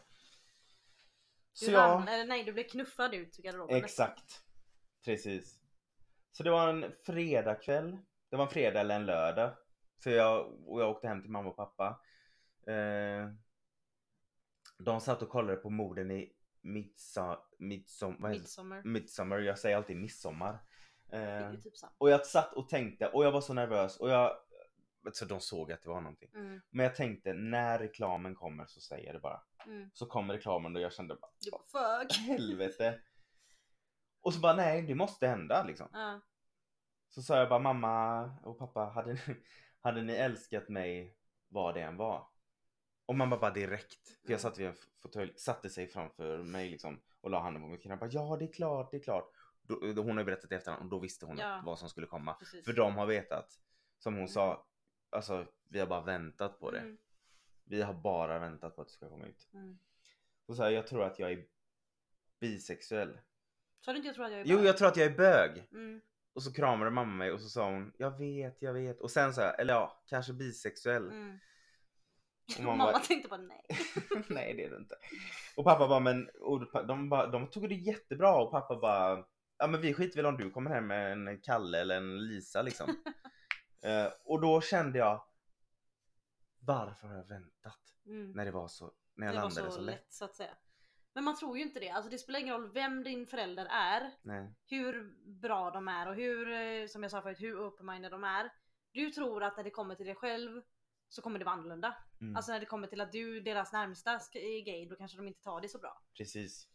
[1.54, 3.76] Så Du jag, ramlade, eller nej du blev knuffad ut ur garderoben.
[3.76, 4.44] exakt.
[5.06, 5.60] Precis.
[6.32, 7.98] Så det var en fredagkväll.
[8.30, 9.52] Det var en fredag eller en lördag.
[10.04, 12.02] För jag, och jag åkte hem till mamma och pappa.
[12.68, 13.30] Eh,
[14.78, 17.36] de satt och kollade på morden i midsom?
[17.60, 18.30] Midsommar.
[18.84, 20.60] Midsommar, jag säger alltid midsommar.
[21.12, 24.38] Eh, typ och jag satt och tänkte och jag var så nervös och jag
[25.14, 26.30] så de såg att det var någonting.
[26.36, 26.62] Mm.
[26.70, 29.42] Men jag tänkte när reklamen kommer så säger jag det bara.
[29.66, 29.90] Mm.
[29.94, 32.18] Så kom reklamen och jag kände bara Du bara fuck.
[32.18, 33.00] helvete.
[34.28, 35.88] Och så bara nej det måste hända liksom.
[35.94, 36.22] Ja.
[37.10, 39.20] Så sa jag bara mamma och pappa hade ni,
[39.82, 42.28] hade ni älskat mig vad det än var?
[43.06, 44.22] Och mamma bara direkt.
[44.26, 47.68] För jag satt vid en fåtölj, satte sig framför mig liksom och la handen på
[47.68, 49.32] mitt knä bara ja det är klart, det är klart.
[49.62, 51.62] Då, då, hon har ju berättat i efterhand och då visste hon Ja.
[51.66, 52.34] vad som skulle komma.
[52.34, 52.66] Precis.
[52.66, 53.60] För de har vetat.
[54.00, 54.28] Som hon Mm.
[54.28, 54.68] sa,
[55.10, 56.80] alltså vi har bara väntat på det.
[56.80, 56.98] Mm.
[57.64, 59.50] Vi har bara väntat på att det ska komma ut.
[59.54, 59.80] Mm.
[60.46, 61.46] Och så här, jag tror att jag är
[62.40, 63.20] bisexuell.
[63.82, 64.66] Så du inte jag tror att jag är Jo, bög?
[64.66, 65.68] jag tror att jag är bög.
[65.72, 66.02] Mm.
[66.34, 69.02] Och så kramade mamma mig och så sa hon, jag vet, jag vet.
[69.02, 71.10] Och sen så här, eller ja, kanske bisexuell.
[71.10, 71.40] Mm.
[72.58, 73.66] Och Mamma, mamma bara, tänkte bara nej.
[74.30, 74.96] nej det är det inte.
[75.56, 79.26] Och pappa bara, men och de, bara, de tog det jättebra och pappa bara,
[79.58, 82.62] ja men vi skiter väl om du kommer hem med en Kalle eller en Lisa
[82.62, 82.96] liksom.
[83.82, 85.24] Eh, och då kände jag,
[86.60, 87.80] varför har jag väntat?
[88.06, 88.32] Mm.
[88.32, 89.96] När det var så, när jag det var landade så, så, lätt.
[89.96, 90.14] lätt.
[90.14, 90.50] så att säga.
[91.18, 91.90] Men man tror ju inte det.
[91.90, 94.56] Alltså det spelar ingen roll vem din förälder är, Nej.
[94.66, 98.52] hur bra de är och hur, eh, som jag sa förut, hur open-minded de är.
[98.92, 100.62] Du tror att när det kommer till dig själv
[101.10, 101.98] så kommer det vara annorlunda.
[102.22, 102.36] Mm.
[102.36, 105.42] Alltså när det kommer till att du, deras närmsta är gay, då kanske de inte
[105.42, 106.02] tar det så bra.
[106.18, 106.68] Precis.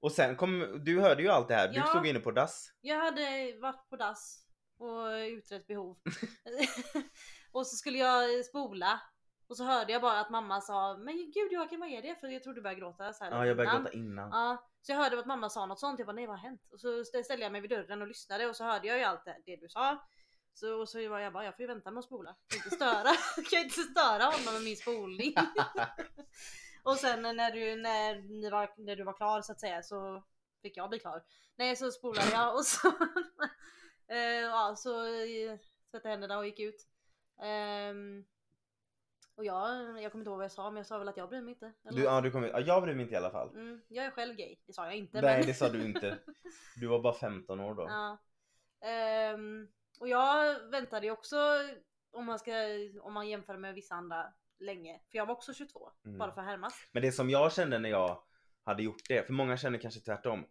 [0.00, 1.86] Och sen kom, du hörde ju allt det här, du Ja.
[1.86, 2.72] stod inne på dass.
[2.80, 4.46] Jag hade varit på dass
[4.78, 5.98] och utrett behov.
[7.52, 9.00] och så skulle jag spola.
[9.46, 12.16] Och så hörde jag bara att mamma sa Men gud Joakim vad är det?
[12.20, 13.84] För jag trodde du började gråta så här Ja, jag började innan.
[13.84, 14.30] gråta innan.
[14.30, 15.98] Ja, så jag hörde att mamma sa något sånt.
[15.98, 16.68] Jag bara nej vad har hänt?
[16.72, 19.24] Och så ställde jag mig vid dörren och lyssnade och så hörde jag ju allt
[19.24, 19.98] det, det du sa.
[20.54, 22.36] Så, och så var jag bara jag får ju vänta med att spola.
[22.48, 23.02] Jag kan inte störa,
[23.34, 25.34] kan jag inte störa honom med min spolning.
[26.82, 30.24] och sen när du, när, ni var, när du var klar så att säga så
[30.62, 31.22] fick jag bli klar.
[31.56, 32.88] Nej så spolade jag och så,
[34.08, 35.58] eh, ja, så eh,
[35.90, 36.86] tvättade händerna och gick ut.
[37.42, 38.24] Ehm,
[39.34, 41.28] och jag, jag kommer inte ihåg vad jag sa men jag sa väl att jag
[41.28, 41.72] bryr mig inte.
[41.84, 43.48] eller Du, ja, du kom, ja, jag bryr mig inte i alla fall.
[43.56, 45.20] Mm, jag är själv gay, det sa jag inte.
[45.20, 45.46] Nej men...
[45.46, 46.18] det sa du inte.
[46.80, 47.82] Du var bara 15 år då.
[47.88, 48.18] ja.
[48.88, 49.68] Ehm,
[50.00, 51.36] och jag väntade ju också,
[52.12, 52.52] om man, ska,
[53.02, 55.00] om man jämför med vissa andra, länge.
[55.10, 56.18] För jag var också 22, Mm.
[56.18, 56.88] bara för att härmas.
[56.92, 58.22] Men det som jag kände när jag
[58.64, 60.46] hade gjort det, för många känner kanske tvärtom.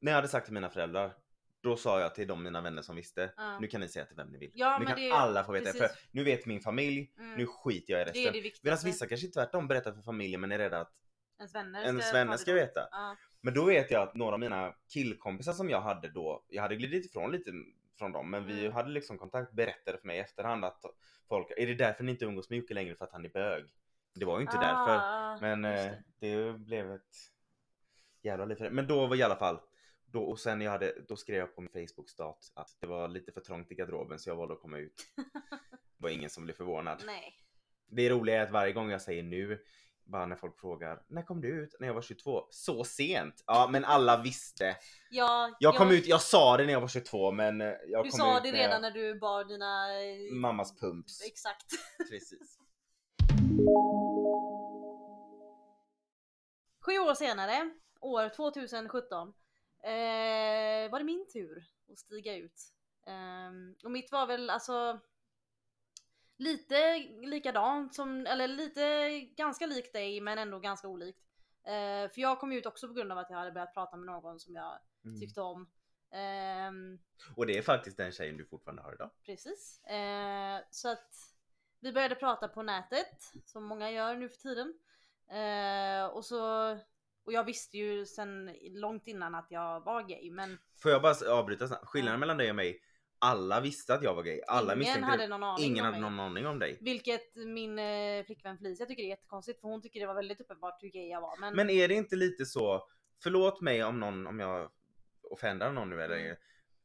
[0.00, 1.16] När jag hade sagt till mina föräldrar,
[1.62, 3.58] då sa jag till de mina vänner som visste, Ja.
[3.58, 4.50] nu kan ni säga till vem ni vill.
[4.54, 5.78] Ja, nu men kan det- alla få veta det.
[5.78, 6.08] För precis.
[6.10, 7.34] nu vet min familj, Mm.
[7.34, 8.42] nu skiter jag i det resten.
[8.42, 8.62] det.
[8.62, 10.92] Medan vissa kanske tvärtom berättar för familjen men är rädda att
[11.38, 12.88] Ens vänner ens vänner det ska veta.
[12.90, 13.16] Ja.
[13.40, 16.76] Men då vet jag att några av mina killkompisar som jag hade då, jag hade
[16.76, 17.50] glidit ifrån lite
[17.98, 18.72] från dem, men vi Mm.
[18.72, 20.82] hade liksom kontakt, berättade för mig i efterhand att
[21.28, 23.64] folk, är det därför ni inte umgås med Jocke längre för att han är bög?
[24.14, 24.96] Det var ju inte därför.
[25.00, 27.16] Ah, Men just eh, det blev ett
[28.22, 28.70] jävla liv för det.
[28.70, 29.60] Men då var i alla fall,
[30.12, 33.32] då, och sen jag hade, då skrev jag på min Facebook-stat att det var lite
[33.32, 35.02] för trångt i garderoben så jag valde att komma ut.
[35.96, 37.02] Det var ingen som blev förvånad.
[37.06, 37.34] Nej.
[37.88, 39.58] Det roliga är att varje gång jag säger nu,
[40.04, 41.74] bara när folk frågar när kom du ut?
[41.80, 42.46] När jag var 22.
[42.50, 43.44] Så sent?
[43.46, 44.76] Ja men alla visste.
[45.10, 48.10] Ja, Jag kom ut, jag sa det när jag var 22 men eh, jag Du
[48.10, 50.00] kom sa ut det när redan jag, när du bar dina...
[50.02, 51.22] eh, mammas pumps.
[51.26, 51.66] Exakt.
[52.10, 52.58] Precis.
[56.86, 57.70] Sju år senare,
[58.00, 59.32] år 2017,
[59.82, 62.60] eh, var det min tur att stiga ut.
[63.06, 65.00] Ehm, och mitt var väl alltså
[66.36, 71.20] lite likadant som, eller lite ganska likt dig men ändå ganska olikt.
[71.64, 74.06] Eh, för jag kom ut också på grund av att jag hade börjat prata med
[74.06, 75.20] någon som jag Mm.
[75.20, 75.70] tyckte om.
[76.10, 76.98] Ehm,
[77.36, 79.10] Och det är faktiskt den tjejen du fortfarande har idag.
[79.24, 79.84] Precis.
[79.84, 81.14] Eh, så att
[81.80, 84.78] vi började prata på nätet, som många gör nu för tiden.
[85.28, 86.78] Eh, och så
[87.30, 91.32] och jag visste ju sen långt innan att jag var gay men Får jag bara
[91.32, 91.86] avbryta snabbt?
[91.86, 92.18] Skillnaden Ja.
[92.18, 92.80] mellan dig och mig,
[93.18, 94.40] alla visste att jag var gay.
[94.46, 96.78] Alla ingen hade någon aning Ingen om hade någon aning om dig.
[96.80, 100.82] Vilket min eh, flickvän Felicia tycker är jättekonstigt för hon tycker det var väldigt uppenbart
[100.82, 101.40] hur gay jag var.
[101.40, 102.88] Men, Men är det inte lite så,
[103.22, 104.70] förlåt mig om någon, om jag
[105.22, 106.36] offendar någon nu eller Mm.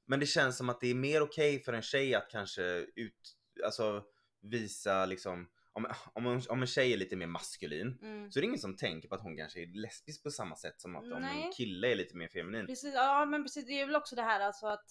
[0.07, 2.63] Men det känns som att det är mer okej för en tjej att kanske
[2.95, 4.03] ut, alltså
[4.41, 8.41] visa liksom om, om, en- om en tjej är lite mer maskulin mm, så är
[8.41, 11.03] det ingen som tänker på att hon kanske är lesbisk på samma sätt som att
[11.03, 11.51] om en Nej.
[11.57, 12.65] kille är lite mer feminin.
[12.67, 14.85] precis, ja men precis, det är väl också det här alltså att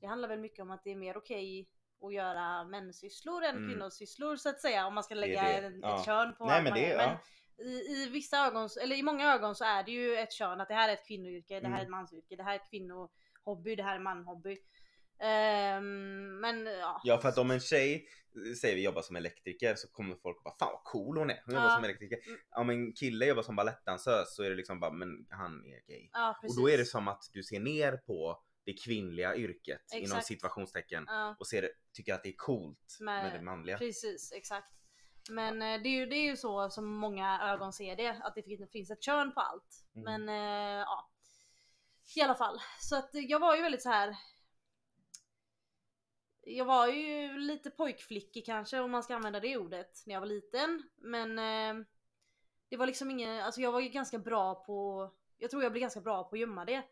[0.00, 1.68] det handlar väl mycket om att det är mer okej
[2.02, 3.68] att göra mensysslor än Mm.
[3.70, 5.98] kvinnosysslor så att säga om man ska lägga det, ja.
[5.98, 6.98] ett kön på Nej men det, gör.
[7.02, 7.18] ja.
[7.64, 10.68] i, i vissa ögon, eller i många ögon så är det ju ett kön att
[10.68, 11.82] det här är ett kvinnoyrke, det här är Mm.
[11.82, 14.58] ett mansyrke, det här är ett kvinnohobby, det här är manhobby.
[15.20, 17.00] Ehm, men ja.
[17.04, 18.06] Ja för att om en tjej
[18.60, 21.42] säger vi jobbar som elektriker så kommer folk bara fan vad cool hon är.
[21.44, 21.74] Hon jobbar Ja.
[21.74, 22.18] som elektriker.
[22.26, 22.40] Mm.
[22.56, 26.08] Om en kille jobbar som balettdansös så är det liksom bara men han är gay.
[26.12, 26.38] ja.
[26.42, 30.26] Och då är det som att du ser ner på det kvinnliga yrket inom Exakt.
[30.26, 33.78] situationstecken Ja, och ser, tycker att det är coolt med, Med- det manliga.
[33.78, 34.72] precis, exakt.
[35.30, 38.34] Men eh, det är, ju, det är ju så som många ögon ser det, att
[38.34, 39.84] det fin- finns ett kön på allt.
[39.96, 40.04] Mm.
[40.24, 41.10] Men eh, ja.
[42.16, 42.58] I alla fall.
[42.80, 44.16] Så att jag var ju väldigt så här.
[46.42, 50.26] Jag var ju lite pojkflickig kanske om man ska använda det ordet när jag var
[50.26, 50.82] liten.
[50.96, 51.84] Men eh,
[52.68, 55.80] det var liksom ingen, alltså jag var ju ganska bra på, jag tror jag blev
[55.80, 56.82] ganska bra på att gömma det.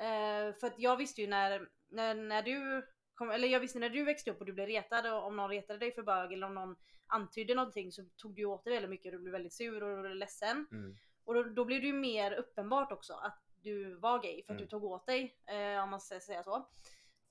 [0.00, 3.90] Eh, för att jag visste ju när, när, när du kom, eller jag visste när
[3.90, 6.46] du växte upp och du blev retad och om någon retade dig för bög eller
[6.46, 9.52] om någon antydde någonting så tog du åt dig väldigt mycket och du blev väldigt
[9.52, 10.66] sur och ledsen.
[10.72, 10.96] Mm.
[11.24, 14.58] Och då, då blev det ju mer uppenbart också att du var gay för att
[14.60, 14.62] Mm.
[14.62, 16.68] du tog åt dig, eh, om man ska säga så.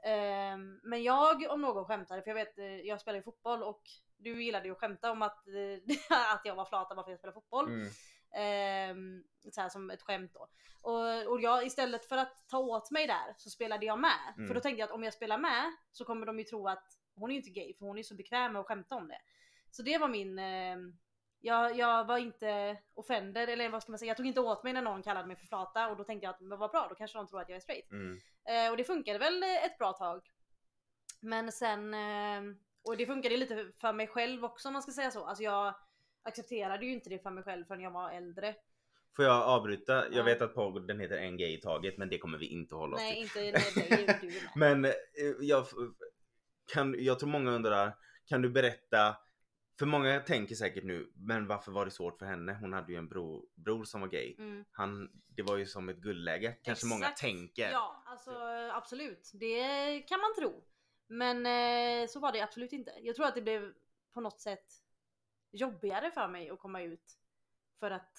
[0.04, 3.82] Ehm, men jag om någon skämtade, för jag vet, eh, jag spelar ju fotboll och
[4.18, 5.96] du gillade ju att skämta om att, eh,
[6.34, 7.68] att jag var flata bara för att jag spelar fotboll.
[7.68, 7.90] Mm.
[8.34, 10.48] Ehm, så här som ett skämt då.
[10.82, 14.34] Och, och jag istället för att ta åt mig där så spelade jag med.
[14.38, 14.48] Mm.
[14.48, 16.86] För då tänkte jag att om jag spelar med så kommer de ju tro att
[17.16, 19.22] hon är ju inte gay för hon är så bekväm med att skämta om det.
[19.72, 20.98] Så det var min, ehm,
[21.42, 24.74] jag, jag var inte offended eller vad ska man säga, jag tog inte åt mig
[24.74, 26.96] när någon kallade mig för flata och då tänkte jag att men vad bra, då
[26.96, 27.92] kanske de tror att jag är straight.
[27.92, 28.18] Mm.
[28.50, 30.22] Eh, och det funkade väl ett bra tag.
[31.22, 32.42] Men sen, eh,
[32.84, 35.26] och det funkade lite för mig själv också om man ska säga så.
[35.26, 35.74] Alltså jag
[36.24, 38.56] accepterade ju inte det för mig själv förrän jag var äldre.
[39.16, 39.94] Får jag avbryta?
[39.94, 40.24] Jag Ja.
[40.24, 43.02] vet att podden heter En gay i taget men det kommer vi inte hålla oss
[43.02, 43.42] Nej till.
[43.46, 44.60] inte när dig, du.
[44.60, 44.92] Men eh,
[45.40, 45.66] jag,
[46.74, 49.18] kan, jag tror många undrar, kan du berätta
[49.80, 52.58] för många tänker säkert nu, men varför var det svårt för henne?
[52.62, 54.36] Hon hade ju en bror, bror som var gay.
[54.38, 54.66] Mm.
[54.72, 57.22] Han, det var ju som ett guldläge, kanske många Exakt.
[57.22, 57.72] tänker.
[57.72, 58.32] Ja, alltså
[58.74, 59.32] absolut.
[59.34, 60.64] Det kan man tro.
[61.08, 62.92] Men eh, så var det absolut inte.
[63.02, 63.74] Jag tror att det blev
[64.14, 64.66] på något sätt
[65.52, 67.18] jobbigare för mig att komma ut
[67.80, 68.18] för att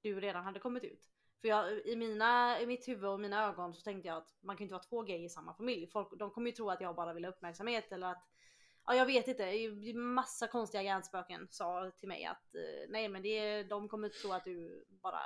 [0.00, 1.10] du redan hade kommit ut.
[1.40, 4.56] För jag, i, mina, i mitt huvud och mina ögon så tänkte jag att man
[4.56, 5.86] kan inte vara två gay i samma familj.
[5.86, 8.29] Folk, de kommer ju tro att jag bara vill ha uppmärksamhet eller att
[8.90, 13.62] Ja jag vet inte, massa konstiga hjärnspöken sa till mig att eh, nej men det,
[13.62, 15.20] de kommer tro att du bara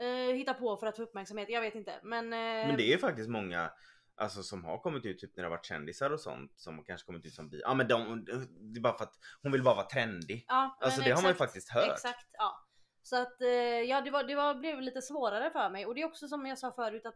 [0.00, 1.48] eh, hittar på för att få uppmärksamhet.
[1.50, 2.24] Jag vet inte men...
[2.24, 3.70] Eh, Men det är faktiskt många
[4.16, 7.06] Alltså som har kommit ut typ när det har varit kändisar och sånt som kanske
[7.06, 7.60] kommit ut som bi.
[7.62, 10.44] Ja men de, det är bara för att hon vill bara vara trendig.
[10.48, 11.92] ja, Alltså det har man ju exakt, faktiskt hört.
[11.92, 12.66] Exakt, ja.
[13.02, 13.48] Så att eh,
[13.90, 16.46] ja det, var, det var, blev lite svårare för mig och det är också som
[16.46, 17.14] jag sa förut att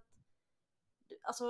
[1.23, 1.45] Alltså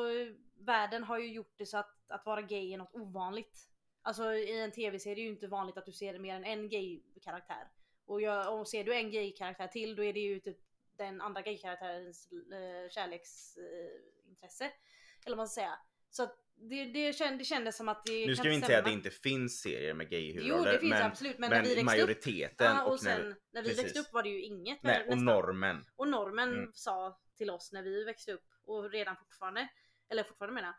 [0.64, 3.68] världen har ju gjort det så att, att vara gay är något ovanligt.
[4.02, 6.68] Alltså i en tv-serie är det ju inte vanligt att du ser mer än en
[6.68, 7.68] gay-karaktär.
[8.06, 10.58] Och, jag, och ser du en gay-karaktär till då är det ju typ
[10.98, 14.64] den andra gay-karaktärens eh, kärleksintresse.
[15.26, 15.78] eller vad man ska säga.
[16.10, 18.78] Så att det, det, känd, det kändes som att det Nu ska vi inte säga
[18.78, 21.64] att det inte finns serier med gay Jo det finns men, absolut men, när men
[21.64, 23.84] vi växte upp majoriteten Ja, och, och, när, sen när vi precis.
[23.84, 24.82] växte upp var det ju inget.
[24.82, 25.24] nej, och nästan.
[25.24, 25.84] normen.
[25.96, 26.70] och normen Mm.
[26.74, 29.68] sa till oss när vi växte upp och redan fortfarande,
[30.08, 30.74] eller fortfarande menar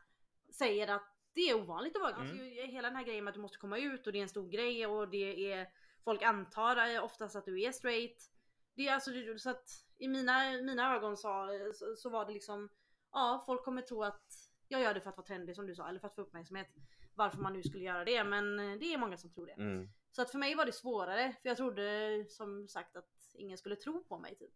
[0.53, 2.21] säger att det är ovanligt att vara Mm.
[2.21, 4.29] alltså, Hela den här grejen med att du måste komma ut och det är en
[4.29, 5.67] stor grej och det är
[6.03, 8.31] Folk antar oftast att du är straight.
[8.75, 12.69] Det är alltså så att i mina, mina ögon så, så, så var det liksom
[13.11, 15.89] Ja folk kommer tro att jag gör det för att vara trendig som du sa
[15.89, 16.67] eller för att få uppmärksamhet.
[17.15, 19.53] Varför man nu skulle göra det men eh, det är många som tror det.
[19.53, 19.89] Mm.
[20.11, 23.75] Så att för mig var det svårare för jag trodde som sagt att ingen skulle
[23.75, 24.53] tro på mig typ.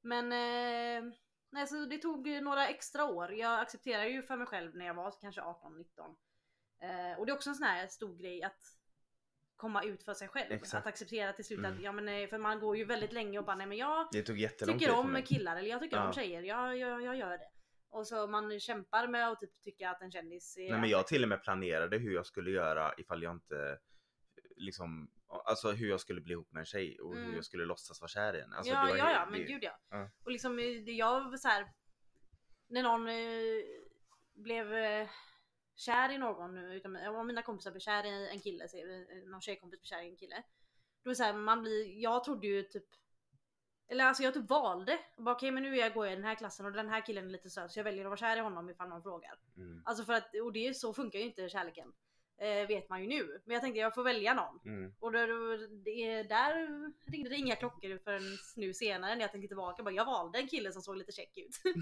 [0.00, 1.12] Men eh,
[1.50, 3.32] nej, så det tog några extra år.
[3.32, 6.16] Jag accepterar ju för mig själv när jag var kanske 18-19.
[6.80, 8.60] Eh, och det är också en sån här stor grej att
[9.56, 10.52] komma ut för sig själv.
[10.52, 10.86] Exakt.
[10.86, 11.72] Att acceptera till slut Mm.
[11.74, 14.12] att ja men eh, för man går ju väldigt länge och bara nej men jag
[14.78, 16.06] tycker om killar eller jag tycker Ja.
[16.06, 16.42] om tjejer.
[16.42, 17.48] Jag, jag, jag gör det.
[17.88, 21.06] Och så man kämpar med att typ tycka att en kändis är Nej men jag
[21.06, 23.78] till och med planerade hur jag skulle göra ifall jag inte
[24.56, 27.34] liksom Alltså hur jag skulle bli ihop med en tjej och hur Mm.
[27.34, 28.56] jag skulle låtsas vara kär i henne.
[28.56, 29.78] Alltså, ja, ja, ja, men det- gud ja.
[29.90, 30.10] ja.
[30.24, 31.72] Och liksom, eh, jag så här.
[32.68, 33.64] När någon eh,
[34.34, 35.08] blev eh,
[35.76, 38.76] kär i någon, utan om mina kompisar blev kär i en kille, så,
[39.26, 40.42] någon tjejkompis blev kär i en kille.
[41.04, 42.84] Då är så här, man blir, jag trodde ju typ
[43.88, 44.98] eller alltså jag typ valde.
[45.16, 47.24] Okej men nu är jag går jag i den här klassen och den här killen
[47.26, 49.38] är lite söt så jag väljer att vara kär i honom ifall någon frågar.
[49.56, 49.82] Mm.
[49.84, 51.92] Alltså för att, och det är så funkar ju inte kärleken.
[52.38, 53.40] Eh, vet man ju nu.
[53.44, 54.60] Men jag tänkte jag får välja någon.
[54.64, 54.94] Mm.
[55.00, 56.68] Och då, då, det, där
[57.10, 59.82] ringde det inga klockor förrän nu senare när jag tänkte tillbaka.
[59.82, 61.56] Bara, jag valde en kille som såg lite check ut.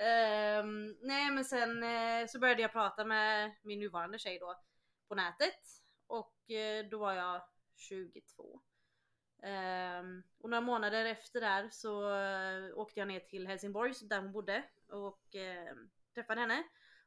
[0.00, 4.60] Ehm, nej men sen eh, så började jag prata med min nuvarande tjej då
[5.08, 5.60] på nätet.
[6.06, 7.42] Och eh, då var jag
[7.76, 8.60] 22.
[9.42, 14.32] Ehm, och några månader efter där så eh, åkte jag ner till Helsingborg där hon
[14.32, 15.74] bodde och eh,
[16.14, 16.64] träffade henne.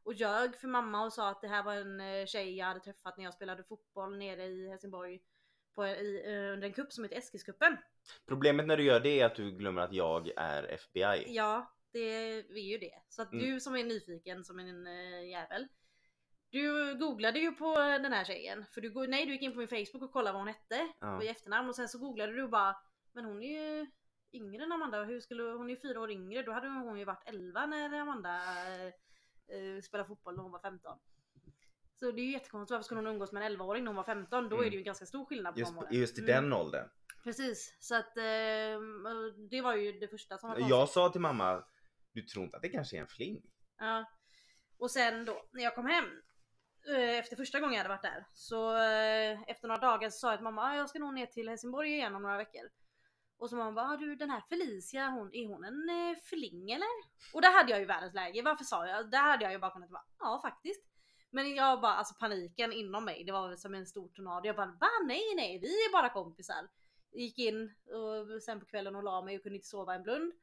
[0.08, 2.80] Och ljög för mamma och sa att det här var en eh, tjej jag hade
[2.80, 5.20] träffat när jag spelade fotboll nere i Helsingborg
[5.76, 7.78] på, i, eh, under en kupp som heter Eskilskuppen.
[8.28, 11.26] Problemet när du gör det är att du glömmer att jag är FBI.
[11.36, 13.02] Ja, det är ju det.
[13.10, 13.46] Så att Mm.
[13.46, 15.68] du som är nyfiken som en äh, jävel.
[16.50, 18.66] Du googlade ju på den här tjejen.
[18.72, 21.16] För du, nej, du gick in på min Facebook och kollade vad hon hette Ja.
[21.18, 22.76] och i efternamn och sen så googlade du och bara
[23.12, 23.88] Men hon är ju
[24.34, 25.04] yngre än Amanda.
[25.04, 26.42] Hur skulle, hon är ju fyra år yngre.
[26.42, 28.40] Då hade hon ju varit 11 när Amanda
[29.48, 30.98] äh, spelade fotboll när hon var 15.
[32.00, 32.72] Så det är ju jättekonstigt.
[32.72, 34.50] Varför skulle hon umgås med en 11-åring när hon var 15?
[34.50, 34.72] Då är Mm.
[34.72, 35.94] det ju ganska stor skillnad på Just, de åren.
[35.94, 36.34] just i Mm.
[36.44, 36.90] den åldern.
[37.24, 37.76] Precis.
[37.80, 38.24] Så att eh,
[39.50, 40.70] det var ju det första som var konstigt.
[40.70, 41.64] Jag sa till mamma,
[42.14, 43.42] du tror inte att det kanske är en fling?
[43.78, 44.06] Ja.
[44.78, 46.06] Och sen då när jag kom hem
[46.88, 50.30] eh, efter första gången jag hade varit där så eh, efter några dagar så sa
[50.30, 52.70] jag till mamma "Ah, jag ska nog ner till Helsingborg igen om några veckor.
[53.38, 56.72] Och så mamma bara "Ah, du den här Felicia hon, är hon en eh, fling
[56.72, 56.88] eller?
[57.34, 58.42] Och där hade jag ju världens läge.
[58.42, 59.12] Varför sa jag?
[59.12, 60.84] Där hade jag ju bara kunnat vara ja faktiskt.
[61.30, 64.48] Men jag bara alltså paniken inom mig det var som en stor tornado.
[64.48, 66.68] Jag bara va nej nej vi är bara kompisar.
[67.12, 70.34] Gick in och sen på kvällen och la mig och kunde inte sova en blund.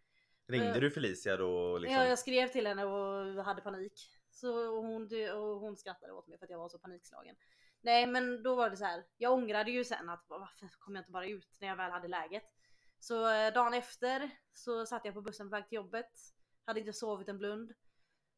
[0.48, 1.78] Ringde Eh, du Felicia då?
[1.78, 2.00] Liksom?
[2.00, 3.92] Ja, jag skrev till henne och hade panik.
[4.30, 5.02] Så hon,
[5.34, 7.36] och hon skrattade åt mig för att jag var så panikslagen.
[7.80, 9.04] Nej men då var det så här.
[9.16, 12.08] jag ångrade ju sen att varför kom jag inte bara ut när jag väl hade
[12.08, 12.42] läget.
[13.04, 16.10] Så eh, dagen efter så satt jag på bussen på väg till jobbet.
[16.66, 17.72] Hade inte sovit en blund.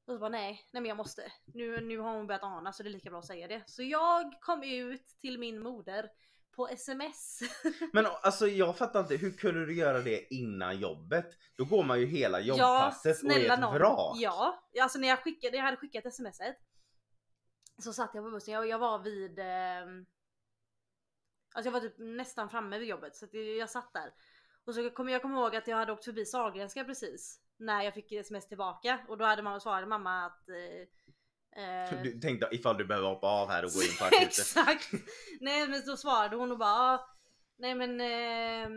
[0.06, 1.32] Och så bara nej, nej men jag måste.
[1.44, 3.62] Nu, nu har hon börjat ana så det är lika bra att säga det.
[3.66, 6.10] Så jag kom ut till min moder
[6.56, 7.40] på sms.
[7.92, 11.26] Men alltså jag fattar inte, hur kunde du göra det innan jobbet?
[11.56, 14.16] Då går man ju hela jobbpasset och är ett vrak.
[14.16, 16.56] Ja, alltså när jag skickade, jag hade skickat smset.
[17.78, 20.06] Så satt jag på bussen, jag, jag var vid ehm,
[21.54, 24.12] Alltså jag var typ nästan framme vid jobbet så jag satt där.
[24.66, 27.40] Och så kommer jag komma ihåg att jag hade åkt förbi Sahlgrenska precis.
[27.56, 32.20] När jag fick sms tillbaka och då hade mamma svarade mamma att eh, eh, Du
[32.20, 34.26] tänkte ifall du behöver hoppa av här och gå in på akuten.
[34.26, 34.90] Exakt!
[35.40, 37.10] Nej men då svarade hon och bara "Ah,
[37.58, 38.68] Nej men eh,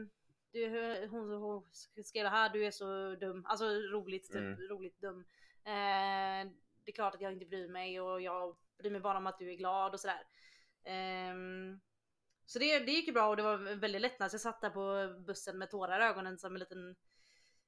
[0.52, 1.64] du, hon, hon
[2.06, 3.46] skrev det här, du är så dum.
[3.46, 4.60] Alltså roligt, typ, Mm.
[4.70, 5.20] roligt dum.
[5.66, 6.52] Eh,
[6.86, 9.40] det är klart att jag inte bryr mig och jag bryr mig bara om att
[9.40, 10.24] du är glad och sådär.
[10.84, 11.80] Ehm,
[12.50, 14.32] så det, det gick ju bra och det var väldigt lättnad.
[14.32, 16.96] Så jag satt där på bussen med tårar i ögonen som en liten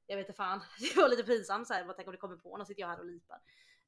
[0.08, 2.58] jag vet inte fan, det var lite pinsamt såhär, bara tänk om det kommer på
[2.58, 3.42] någon sitter jag här och lipar.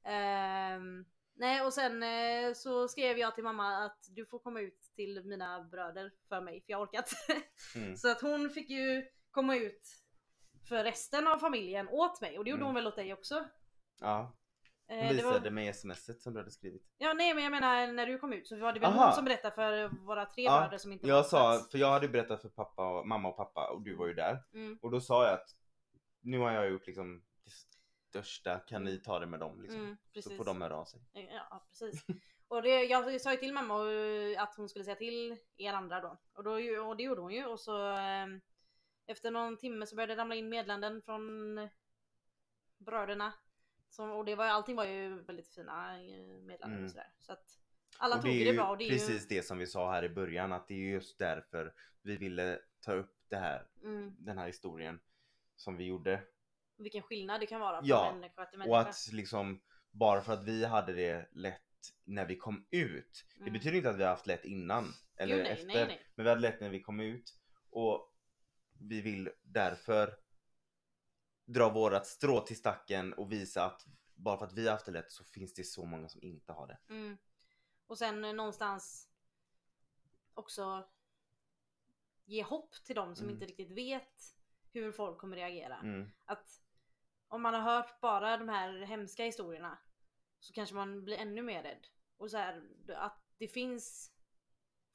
[0.04, 4.80] Ehm, nej och sen eh, så skrev jag till mamma att du får komma ut
[4.96, 7.44] till mina bröder för mig för jag orkar inte.
[7.76, 7.98] Mm.
[7.98, 9.88] Så att hon fick ju komma ut
[10.70, 12.66] för resten av familjen åt mig och det gjorde Mm.
[12.66, 13.46] hon väl åt dig också?
[14.00, 14.36] Ja,
[15.00, 15.50] hon det visade var...
[15.52, 16.84] mig smset som du hade skrivit.
[16.98, 19.06] Ja nej men jag menar när du kom ut så var det väl Aha.
[19.06, 22.08] hon som berättade för våra tre Ja, bröder som inte Jag sa, för jag hade
[22.08, 24.44] berättat för pappa och, mamma och pappa och du var ju där.
[24.54, 25.50] Mm, Och då sa jag att
[26.22, 29.62] nu har jag gjort liksom det största, kan ni ta det med dem?
[29.62, 29.80] Liksom.
[29.82, 31.02] mm, Så får de höra av sig.
[31.14, 32.06] Ja precis.
[32.48, 36.02] Och det, jag sa ju till mamma och- att hon skulle säga till er andra
[36.02, 36.18] då.
[36.34, 36.52] Och, då,
[36.88, 38.28] och det gjorde hon ju och så eh,
[39.08, 41.24] efter någon timme så började det ramla in meddelanden från
[42.78, 43.34] bröderna.
[43.94, 45.98] Som, och det var, allting var ju väldigt fina
[46.48, 46.84] meddelanden Mm.
[46.86, 47.12] och sådär.
[47.20, 47.60] Så att
[47.98, 49.58] alla och tog det är ju ju det bra och det är precis det som
[49.58, 53.36] vi sa här i början att det är just därför vi ville ta upp det
[53.38, 55.00] här, ju mm, den här historien
[55.56, 56.24] som vi gjorde.
[56.78, 58.90] vilken skillnad det kan vara från Ja, människa till Och människa.
[58.90, 61.62] att liksom bara för att vi hade det lätt
[62.04, 63.26] när vi kom ut.
[63.36, 63.54] Det Mm.
[63.54, 65.68] betyder inte att vi har haft lätt innan eller Gud, nej, efter.
[65.68, 66.02] nej, nej.
[66.16, 67.34] Men vi hade lätt när vi kom ut.
[67.70, 68.14] Och
[68.80, 70.16] vi vill därför
[71.46, 73.86] dra vårat strå till stacken och visa att
[74.16, 76.54] bara för att vi har haft det lätt så finns det så många som inte
[76.54, 76.80] har det.
[76.90, 77.18] Mm.
[77.88, 79.10] Och sen eh, någonstans
[80.34, 80.90] också
[82.26, 83.34] ge hopp till dem som Mm.
[83.34, 84.36] inte riktigt vet
[84.72, 85.78] hur folk kommer reagera.
[85.78, 86.12] Mm.
[86.26, 86.62] Att
[87.28, 89.78] om man har hört bara de här hemska historierna
[90.40, 91.88] så kanske man blir ännu mer rädd.
[92.18, 92.64] Och så här,
[92.96, 94.13] att det finns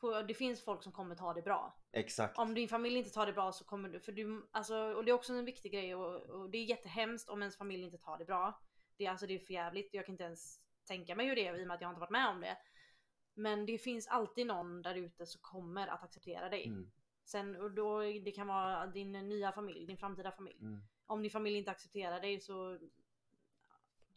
[0.01, 1.76] För det finns folk som kommer ta det bra.
[1.92, 2.38] Exakt.
[2.38, 5.11] Om din familj inte tar det bra så kommer du, för du, alltså, och det
[5.11, 8.18] är också en viktig grej och, och det är jättehemskt om ens familj inte tar
[8.18, 8.61] det bra.
[8.96, 9.94] Det är alltså det är för jävligt.
[9.94, 12.01] jag kan inte ens tänka mig hur det är i och med att jag inte
[12.01, 12.57] varit med om det.
[13.34, 16.66] Men det finns alltid någon där ute som kommer att acceptera dig.
[16.66, 16.90] Mm.
[17.24, 20.59] Sen och då, det kan vara din nya familj, din framtida familj.
[20.61, 20.80] Mm.
[21.07, 22.78] Om din familj inte accepterar dig så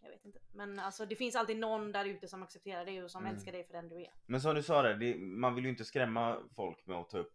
[0.02, 0.40] jag vet inte.
[0.54, 3.36] Men alltså det finns alltid någon där ute som accepterar dig och som Mm.
[3.36, 4.14] älskar dig för den du är.
[4.26, 7.18] Men som du sa där, det, man vill ju inte skrämma folk med att ta
[7.18, 7.34] upp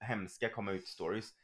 [0.00, 1.34] hemska komma ut stories.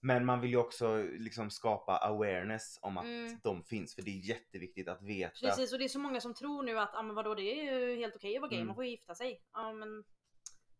[0.00, 3.38] Men man vill ju också liksom skapa awareness om att Mm.
[3.42, 5.34] de finns för det är jätteviktigt att veta.
[5.48, 7.78] Precis och det är så många som tror nu att ah, men vadå det är
[7.88, 8.66] ju helt okej att vara gay, Mm.
[8.66, 9.42] man får ju gifta sig.
[9.52, 10.04] Ja men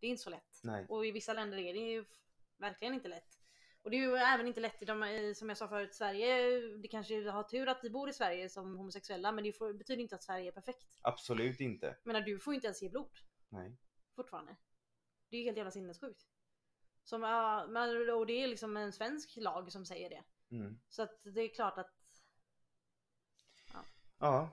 [0.01, 0.61] det är inte så lätt.
[0.63, 0.87] Nej.
[0.89, 2.05] Och i vissa länder är det ju
[2.59, 3.39] verkligen inte lätt.
[3.85, 6.89] Och det är ju även inte lätt i de, som jag sa förut, Sverige, det
[6.89, 10.15] kanske har tur att vi bor i Sverige som homosexuella men det får, betyder inte
[10.15, 10.87] att Sverige är perfekt.
[11.03, 11.97] Absolut inte.
[12.03, 13.11] Menar du får ju inte ens ge blod
[13.49, 13.77] Nej.
[14.17, 14.57] fortfarande.
[15.31, 16.27] Det är ju helt jävla sinnessjukt.
[17.05, 20.25] Som, ja, men, och det är liksom en svensk lag som säger det.
[20.57, 20.81] Mm.
[20.89, 21.91] Så att det är klart att
[24.19, 24.51] Ja.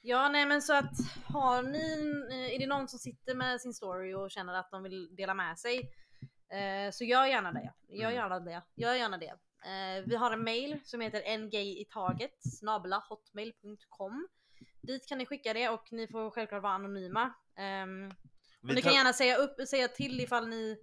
[0.00, 0.92] Ja nej men så att
[1.24, 4.82] har ni, eh, är det någon som sitter med sin story och känner att de
[4.82, 5.90] vill dela med sig
[6.50, 7.72] eh, så gör gärna det.
[7.88, 8.14] Gör Mm.
[8.14, 8.62] gärna det.
[8.74, 9.34] Gör gärna det.
[9.64, 12.34] Eh, vi har en mail som heter ngayitaget
[13.08, 14.28] hotmail.com
[14.82, 17.34] Dit kan ni skicka det och ni får självklart vara anonyma.
[18.62, 20.80] Vi ni kan gärna säga, upp, säga till ifall ni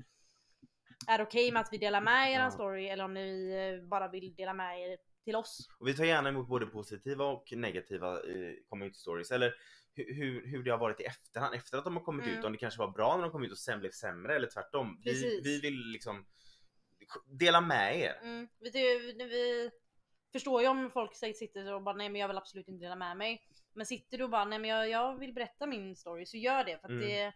[1.07, 2.51] är okej med att vi delar med er Ja.
[2.51, 3.51] story eller om ni
[3.81, 5.67] eh, bara vill dela med er till oss.
[5.79, 9.31] Och vi tar gärna emot både positiva och negativa eh, come ut stories.
[9.31, 9.53] Eller
[9.95, 11.55] hur, hur det har varit i efterhand.
[11.55, 12.39] Efter att de har kommit Mm.
[12.39, 12.45] ut.
[12.45, 15.01] Om det kanske var bra när de kom ut och sen blev sämre eller tvärtom.
[15.03, 16.25] Vi, vi vill liksom
[17.25, 18.19] dela med er.
[18.21, 19.71] Mm, vi, vi, vi
[20.31, 23.17] förstår ju om folk sitter och bara nej men jag vill absolut inte dela med
[23.17, 23.47] mig.
[23.73, 26.63] Men sitter du och bara nej men jag, jag vill berätta min story så gör
[26.63, 27.07] det för att Mm.
[27.07, 27.33] det,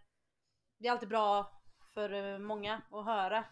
[0.77, 1.61] det är alltid bra
[1.93, 3.45] för eh, många att höra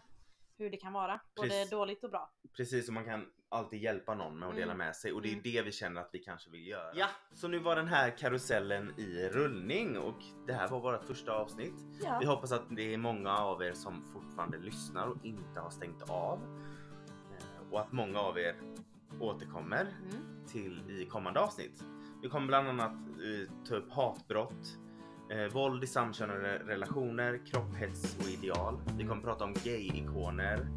[0.58, 1.20] hur det kan vara.
[1.36, 1.70] Både Precis.
[1.70, 2.30] dåligt och bra.
[2.56, 4.60] Precis som man kan alltid hjälpa någon med att Mm.
[4.68, 5.42] dela med sig och det är Mm.
[5.44, 6.94] det vi känner att vi kanske vill göra.
[6.94, 11.32] Ja, så nu var den här karusellen i rullning och det här var vårt första
[11.32, 11.74] avsnitt.
[12.04, 12.18] Ja.
[12.20, 16.02] Vi hoppas att det är många av er som fortfarande lyssnar och inte har stängt
[16.10, 16.38] av.
[17.38, 18.56] Eh, Och att många av er
[19.20, 20.46] återkommer Mm.
[20.46, 21.84] till i kommande avsnitt.
[22.22, 24.78] Vi kommer bland annat eh, ta upp hatbrott,
[25.30, 28.80] eh, våld i samkönade relationer, kropphets och ideal.
[28.98, 30.68] Vi kommer prata om gay-ikoner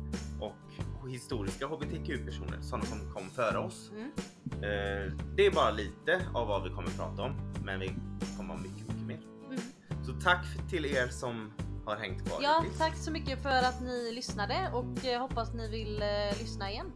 [0.42, 2.82] och historiska hbtq-personer som
[3.14, 3.92] kom, före oss.
[3.92, 4.12] Mm.
[4.46, 7.96] Eh, det är bara lite av vad vi kommer prata om, men vi
[8.38, 9.20] kommer ha mycket, mycket mer.
[9.48, 9.62] Mm.
[10.06, 11.52] Så tack till er som
[11.86, 12.40] har hängt kvar.
[12.42, 16.72] Ja, tack så mycket för att ni lyssnade och eh, hoppas ni vill eh, lyssna
[16.72, 16.92] igen.